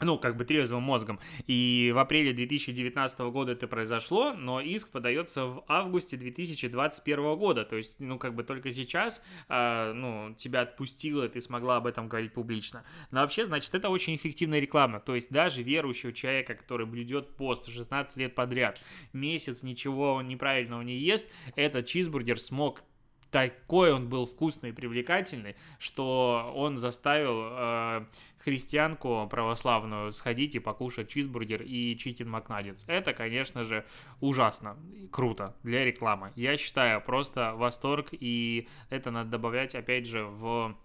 ну, 0.00 0.18
как 0.18 0.36
бы 0.36 0.44
трезвым 0.44 0.82
мозгом. 0.82 1.20
И 1.46 1.92
в 1.94 1.98
апреле 1.98 2.32
2019 2.32 3.18
года 3.20 3.52
это 3.52 3.66
произошло, 3.68 4.32
но 4.32 4.60
иск 4.60 4.90
подается 4.90 5.46
в 5.46 5.64
августе 5.68 6.16
2021 6.16 7.36
года. 7.36 7.64
То 7.64 7.76
есть, 7.76 7.96
ну, 7.98 8.18
как 8.18 8.34
бы 8.34 8.42
только 8.42 8.70
сейчас, 8.70 9.22
э, 9.48 9.92
ну, 9.92 10.34
тебя 10.36 10.62
отпустило, 10.62 11.28
ты 11.28 11.40
смогла 11.40 11.76
об 11.76 11.86
этом 11.86 12.08
говорить 12.08 12.32
публично. 12.32 12.84
Но 13.10 13.20
вообще, 13.20 13.44
значит, 13.44 13.74
это 13.74 13.88
очень 13.88 14.16
эффективная 14.16 14.60
реклама. 14.60 15.00
То 15.00 15.14
есть, 15.14 15.30
даже 15.30 15.62
верующего 15.62 16.12
человека, 16.12 16.54
который 16.54 16.86
блюдет 16.86 17.28
пост 17.36 17.68
16 17.68 18.16
лет 18.16 18.34
подряд, 18.34 18.80
месяц 19.12 19.62
ничего 19.62 20.22
неправильного 20.22 20.82
не 20.82 20.96
ест, 20.96 21.28
этот 21.56 21.86
чизбургер 21.86 22.40
смог 22.40 22.82
такой 23.30 23.92
он 23.92 24.08
был 24.08 24.26
вкусный 24.26 24.70
и 24.70 24.72
привлекательный, 24.72 25.56
что 25.78 26.52
он 26.54 26.78
заставил 26.78 27.42
э, 27.42 28.06
христианку 28.38 29.26
православную 29.30 30.12
сходить 30.12 30.54
и 30.54 30.58
покушать 30.58 31.08
чизбургер 31.08 31.62
и 31.62 31.96
чикен 31.96 32.28
макнаггетс. 32.28 32.84
Это, 32.86 33.12
конечно 33.12 33.64
же, 33.64 33.84
ужасно, 34.20 34.76
круто 35.10 35.54
для 35.62 35.84
рекламы. 35.84 36.32
Я 36.36 36.56
считаю, 36.56 37.00
просто 37.00 37.54
восторг, 37.54 38.08
и 38.12 38.68
это 38.88 39.10
надо 39.10 39.30
добавлять, 39.30 39.74
опять 39.74 40.06
же, 40.06 40.24
в 40.24 40.76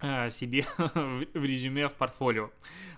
э, 0.00 0.30
себе 0.30 0.66
в 0.76 1.44
резюме 1.44 1.88
в 1.88 1.94
портфолио. 1.94 2.50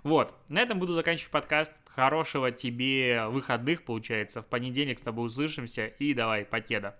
Вот, 0.02 0.34
на 0.48 0.60
этом 0.60 0.78
буду 0.78 0.94
заканчивать 0.94 1.30
подкаст. 1.30 1.72
Хорошего 1.86 2.52
тебе 2.52 3.26
выходных, 3.26 3.82
получается. 3.82 4.42
В 4.42 4.46
понедельник 4.46 5.00
с 5.00 5.02
тобой 5.02 5.26
услышимся. 5.26 5.86
И 5.86 6.14
давай, 6.14 6.44
покеда. 6.44 6.96